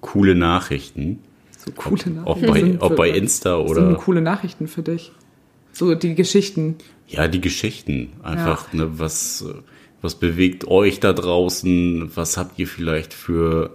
[0.00, 1.20] coole Nachrichten.
[1.64, 2.24] So coole Nachrichten.
[2.50, 5.12] bei, sind ob für- bei Insta sind oder coole Nachrichten für dich.
[5.72, 6.76] So die Geschichten.
[7.08, 8.12] ja, die Geschichten.
[8.22, 9.44] Einfach, ne, was,
[10.02, 12.10] was bewegt euch da draußen?
[12.14, 13.70] Was habt ihr vielleicht für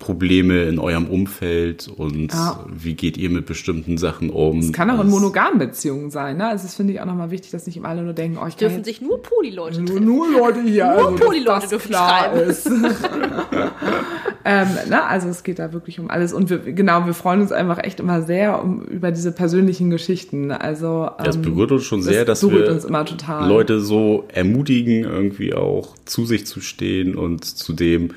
[0.00, 2.64] Probleme in eurem Umfeld und Ja.
[2.68, 4.58] wie geht ihr mit bestimmten Sachen um?
[4.58, 6.38] Es kann auch in Das- monogamen Beziehungen sein.
[6.38, 6.48] Ne?
[6.48, 8.56] Also das finde ich auch nochmal wichtig, dass nicht immer alle nur denken, oh, ich
[8.56, 10.04] Dürfen sich nur Poly-Leute nur, treffen.
[10.04, 12.50] nur Leute hier, Nur also, dass Polyleute das dürfen klar schreiben.
[12.50, 12.66] ist.
[14.44, 15.04] ähm, ne?
[15.06, 16.32] Also es geht da wirklich um alles.
[16.32, 20.50] Und wir, genau, wir freuen uns einfach echt immer sehr um, über diese persönlichen Geschichten.
[20.50, 23.48] Also Das ähm, berührt uns schon sehr, dass berührt wir uns immer total.
[23.48, 28.08] Leute so ermutigen, irgendwie auch zu sich zu stehen und zudem äh,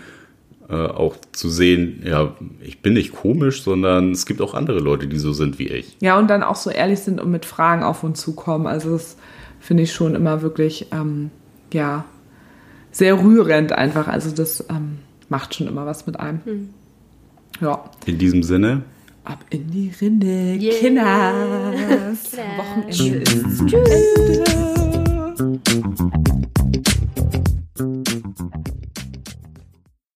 [0.74, 5.18] auch zu sehen, ja, ich bin nicht komisch, sondern es gibt auch andere Leute, die
[5.18, 5.98] so sind wie ich.
[6.02, 8.68] Ja, und dann auch so ehrlich sind und mit Fragen auf uns zukommen.
[8.68, 9.18] Also das
[9.60, 11.32] finde ich schon immer wirklich, ähm,
[11.72, 12.06] ja,
[12.92, 14.08] sehr rührend einfach.
[14.08, 15.00] Also das ähm,
[15.30, 16.70] macht schon immer was mit einem.
[17.62, 17.84] Ja.
[18.06, 18.84] In diesem Sinne,
[19.26, 20.74] Ab in die Rinne, Yeah.
[20.80, 22.34] Kinders.
[22.58, 23.74] Wochenende ist
[25.38, 26.33] Ende.